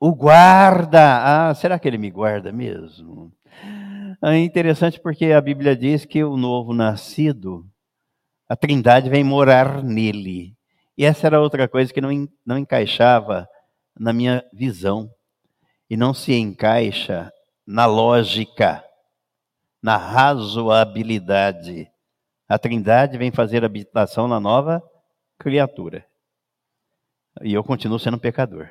O 0.01 0.15
guarda. 0.15 1.49
Ah, 1.49 1.55
será 1.55 1.79
que 1.79 1.89
ele 1.89 1.99
me 1.99 2.11
guarda 2.11 2.53
mesmo? 2.53 3.33
É 4.23 4.37
interessante 4.39 5.01
porque 5.01 5.27
a 5.27 5.41
Bíblia 5.41 5.77
diz 5.77 6.05
que 6.05 6.23
o 6.25 6.37
novo 6.37 6.75
nascido, 6.75 7.65
a 8.49 8.57
Trindade 8.57 9.09
vem 9.09 9.23
morar 9.23 9.83
nele. 9.83 10.57
E 10.97 11.05
essa 11.05 11.27
era 11.27 11.41
outra 11.41 11.69
coisa 11.69 11.93
que 11.93 12.01
não, 12.01 12.11
não 12.45 12.59
encaixava 12.59 13.49
na 13.99 14.13
minha 14.13 14.45
visão. 14.53 15.09
E 15.89 15.97
não 15.97 16.13
se 16.13 16.35
encaixa 16.35 17.33
na 17.67 17.87
lógica, 17.87 18.85
na 19.83 19.97
razoabilidade. 19.97 21.91
A 22.49 22.59
Trindade 22.59 23.19
vem 23.19 23.31
fazer 23.31 23.65
habitação 23.65 24.27
na 24.27 24.41
nova 24.41 24.83
criatura. 25.39 26.08
E 27.43 27.55
eu 27.55 27.63
continuo 27.63 27.99
sendo 27.99 28.19
pecador. 28.19 28.69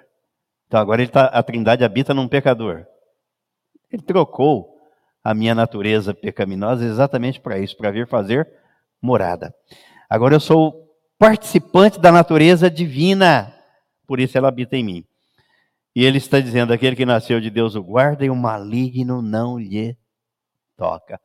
Então 0.67 0.79
agora 0.79 1.01
ele 1.01 1.11
tá, 1.11 1.25
a 1.25 1.41
Trindade 1.41 1.83
habita 1.83 2.13
num 2.13 2.27
pecador. 2.27 2.85
Ele 3.91 4.01
trocou 4.01 4.77
a 5.23 5.33
minha 5.33 5.55
natureza 5.55 6.13
pecaminosa 6.13 6.85
exatamente 6.85 7.39
para 7.39 7.57
isso, 7.57 7.75
para 7.77 7.91
vir 7.91 8.07
fazer 8.07 8.47
morada. 9.01 9.53
Agora 10.09 10.35
eu 10.35 10.39
sou 10.39 10.87
participante 11.17 11.99
da 11.99 12.11
natureza 12.11 12.69
divina, 12.69 13.53
por 14.05 14.19
isso 14.19 14.37
ela 14.37 14.47
habita 14.47 14.75
em 14.75 14.83
mim. 14.83 15.05
E 15.95 16.03
ele 16.03 16.17
está 16.17 16.39
dizendo: 16.39 16.73
aquele 16.73 16.95
que 16.95 17.05
nasceu 17.05 17.41
de 17.41 17.49
Deus 17.49 17.75
o 17.75 17.83
guarda 17.83 18.23
e 18.23 18.29
o 18.29 18.35
maligno 18.35 19.21
não 19.21 19.57
lhe 19.57 19.97
toca. 20.75 21.19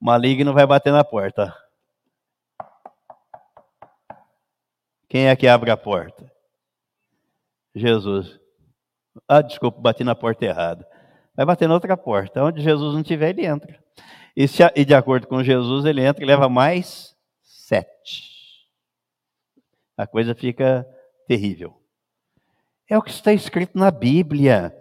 O 0.00 0.04
maligno 0.04 0.52
vai 0.52 0.66
bater 0.66 0.92
na 0.92 1.02
porta. 1.02 1.54
Quem 5.08 5.26
é 5.26 5.34
que 5.34 5.48
abre 5.48 5.70
a 5.70 5.76
porta? 5.76 6.30
Jesus. 7.74 8.38
Ah, 9.28 9.42
desculpa, 9.42 9.80
bati 9.80 10.04
na 10.04 10.14
porta 10.14 10.44
errada. 10.44 10.86
Vai 11.36 11.46
bater 11.46 11.68
na 11.68 11.74
outra 11.74 11.96
porta. 11.96 12.44
Onde 12.44 12.62
Jesus 12.62 12.94
não 12.94 13.02
tiver, 13.02 13.30
ele 13.30 13.46
entra. 13.46 13.78
E, 14.36 14.46
se, 14.46 14.62
e 14.76 14.84
de 14.84 14.94
acordo 14.94 15.26
com 15.26 15.42
Jesus, 15.42 15.84
ele 15.84 16.04
entra 16.04 16.22
e 16.22 16.26
leva 16.26 16.48
mais 16.48 17.16
sete. 17.42 18.30
A 19.96 20.06
coisa 20.06 20.34
fica 20.34 20.86
terrível. 21.26 21.80
É 22.88 22.98
o 22.98 23.02
que 23.02 23.10
está 23.10 23.32
escrito 23.32 23.78
na 23.78 23.90
Bíblia. 23.90 24.74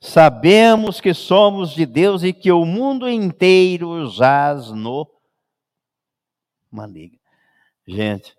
Sabemos 0.00 1.00
que 1.00 1.14
somos 1.14 1.70
de 1.70 1.86
Deus 1.86 2.22
e 2.22 2.32
que 2.32 2.52
o 2.52 2.64
mundo 2.64 3.08
inteiro 3.08 4.06
jaz 4.10 4.70
no 4.70 5.10
maligno. 6.70 7.18
Gente, 7.86 8.36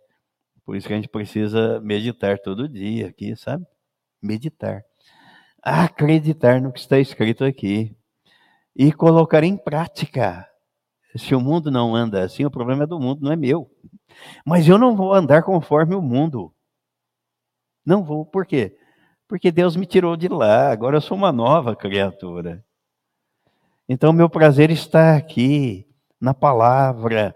por 0.64 0.76
isso 0.76 0.88
que 0.88 0.94
a 0.94 0.96
gente 0.96 1.08
precisa 1.08 1.80
meditar 1.82 2.38
todo 2.40 2.70
dia 2.70 3.08
aqui, 3.08 3.36
sabe? 3.36 3.66
Meditar 4.26 4.84
acreditar 5.66 6.62
no 6.62 6.72
que 6.72 6.80
está 6.80 7.00
escrito 7.00 7.44
aqui 7.44 7.98
e 8.76 8.94
colocar 8.94 9.44
em 9.44 9.58
prática. 9.58 10.48
Se 11.18 11.34
o 11.34 11.42
mundo 11.42 11.72
não 11.72 11.96
anda 11.96 12.24
assim, 12.24 12.46
o 12.46 12.52
problema 12.52 12.84
é 12.84 12.88
do 12.88 13.00
mundo, 13.00 13.22
não 13.24 13.32
é 13.32 13.36
meu. 13.36 13.72
Mas 14.46 14.68
eu 14.68 14.78
não 14.78 14.96
vou 14.96 15.12
andar 15.12 15.42
conforme 15.42 15.96
o 15.96 16.02
mundo. 16.02 16.54
Não 17.84 18.04
vou, 18.04 18.26
por 18.26 18.46
quê? 18.46 18.78
Porque 19.28 19.52
Deus 19.52 19.76
me 19.76 19.88
tirou 19.88 20.16
de 20.16 20.28
lá, 20.28 20.72
agora 20.72 20.98
eu 20.98 21.02
sou 21.02 21.18
uma 21.18 21.32
nova 21.32 21.76
criatura. 21.76 22.64
Então, 23.90 24.14
meu 24.14 24.30
prazer 24.30 24.70
está 24.70 25.16
aqui, 25.16 25.88
na 26.20 26.34
palavra, 26.34 27.36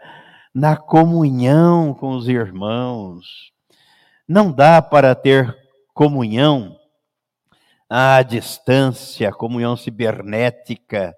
na 0.53 0.75
comunhão 0.77 1.93
com 1.95 2.11
os 2.11 2.27
irmãos. 2.27 3.51
Não 4.27 4.51
dá 4.51 4.81
para 4.81 5.15
ter 5.15 5.55
comunhão 5.93 6.78
à 7.89 8.21
distância, 8.21 9.29
a 9.29 9.33
comunhão 9.33 9.75
cibernética, 9.75 11.15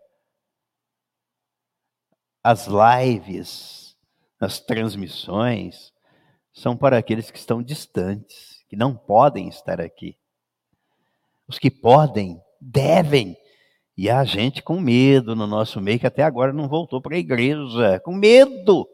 as 2.41 2.67
lives, 2.67 3.97
as 4.39 4.59
transmissões, 4.59 5.91
são 6.53 6.77
para 6.77 6.97
aqueles 6.97 7.29
que 7.29 7.37
estão 7.37 7.61
distantes, 7.61 8.63
que 8.69 8.75
não 8.75 8.95
podem 8.95 9.47
estar 9.47 9.79
aqui. 9.81 10.17
Os 11.47 11.59
que 11.59 11.69
podem, 11.69 12.41
devem. 12.59 13.37
E 13.97 14.09
há 14.09 14.23
gente 14.23 14.63
com 14.63 14.79
medo 14.79 15.35
no 15.35 15.45
nosso 15.45 15.81
meio 15.81 15.99
que 15.99 16.07
até 16.07 16.23
agora 16.23 16.53
não 16.53 16.67
voltou 16.67 17.01
para 17.01 17.15
a 17.15 17.19
igreja, 17.19 17.99
com 17.99 18.13
medo. 18.13 18.87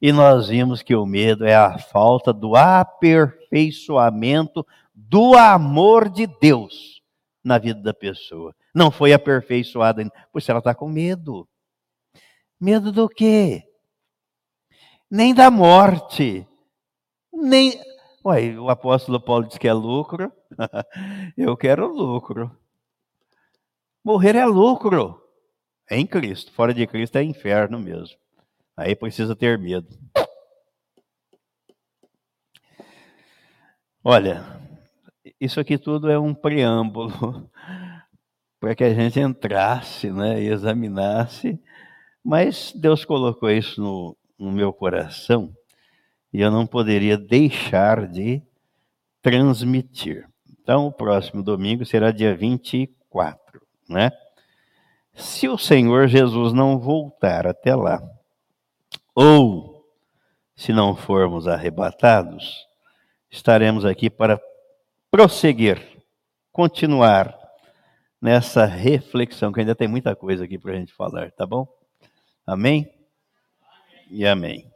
E 0.00 0.10
nós 0.10 0.48
vimos 0.48 0.82
que 0.82 0.96
o 0.96 1.04
medo 1.04 1.44
é 1.44 1.54
a 1.54 1.78
falta 1.78 2.32
do 2.32 2.56
aperfeiçoamento 2.56 4.66
do 5.08 5.34
amor 5.34 6.08
de 6.08 6.26
Deus 6.26 7.02
na 7.42 7.58
vida 7.58 7.80
da 7.80 7.92
pessoa. 7.92 8.54
Não 8.74 8.90
foi 8.90 9.12
aperfeiçoada 9.12 10.00
ainda, 10.00 10.12
pois 10.32 10.48
ela 10.48 10.58
está 10.58 10.74
com 10.74 10.88
medo. 10.88 11.48
Medo 12.60 12.90
do 12.90 13.08
quê? 13.08 13.62
Nem 15.10 15.34
da 15.34 15.50
morte. 15.50 16.46
Nem. 17.32 17.80
Ué, 18.24 18.58
o 18.58 18.70
apóstolo 18.70 19.20
Paulo 19.20 19.46
diz 19.46 19.58
que 19.58 19.68
é 19.68 19.72
lucro. 19.72 20.32
Eu 21.36 21.56
quero 21.56 21.86
lucro. 21.86 22.50
Morrer 24.02 24.36
é 24.36 24.46
lucro. 24.46 25.20
É 25.90 25.98
em 25.98 26.06
Cristo. 26.06 26.52
Fora 26.52 26.72
de 26.72 26.86
Cristo 26.86 27.16
é 27.16 27.22
inferno 27.22 27.78
mesmo. 27.78 28.16
Aí 28.76 28.96
precisa 28.96 29.36
ter 29.36 29.58
medo. 29.58 29.88
Olha, 34.02 34.44
isso 35.40 35.60
aqui 35.60 35.76
tudo 35.76 36.10
é 36.10 36.18
um 36.18 36.34
preâmbulo 36.34 37.50
para 38.60 38.74
que 38.74 38.84
a 38.84 38.94
gente 38.94 39.20
entrasse 39.20 40.10
né, 40.10 40.42
e 40.42 40.48
examinasse, 40.48 41.60
mas 42.22 42.72
Deus 42.74 43.04
colocou 43.04 43.50
isso 43.50 43.80
no, 43.80 44.16
no 44.38 44.50
meu 44.50 44.72
coração 44.72 45.52
e 46.32 46.40
eu 46.40 46.50
não 46.50 46.66
poderia 46.66 47.16
deixar 47.16 48.08
de 48.08 48.42
transmitir. 49.22 50.26
Então, 50.60 50.86
o 50.86 50.92
próximo 50.92 51.42
domingo 51.42 51.84
será 51.84 52.10
dia 52.10 52.34
24, 52.34 53.60
né? 53.88 54.10
Se 55.14 55.46
o 55.48 55.56
Senhor 55.56 56.08
Jesus 56.08 56.52
não 56.52 56.78
voltar 56.78 57.46
até 57.46 57.74
lá, 57.76 58.02
ou 59.14 59.86
se 60.56 60.72
não 60.72 60.96
formos 60.96 61.46
arrebatados, 61.46 62.66
estaremos 63.30 63.84
aqui 63.84 64.10
para 64.10 64.40
prosseguir, 65.14 65.80
continuar 66.50 67.38
nessa 68.20 68.64
reflexão, 68.64 69.52
que 69.52 69.60
ainda 69.60 69.72
tem 69.72 69.86
muita 69.86 70.16
coisa 70.16 70.44
aqui 70.44 70.58
para 70.58 70.72
a 70.72 70.74
gente 70.74 70.92
falar, 70.92 71.30
tá 71.30 71.46
bom? 71.46 71.68
Amém? 72.44 72.92
E 74.10 74.26
amém. 74.26 74.68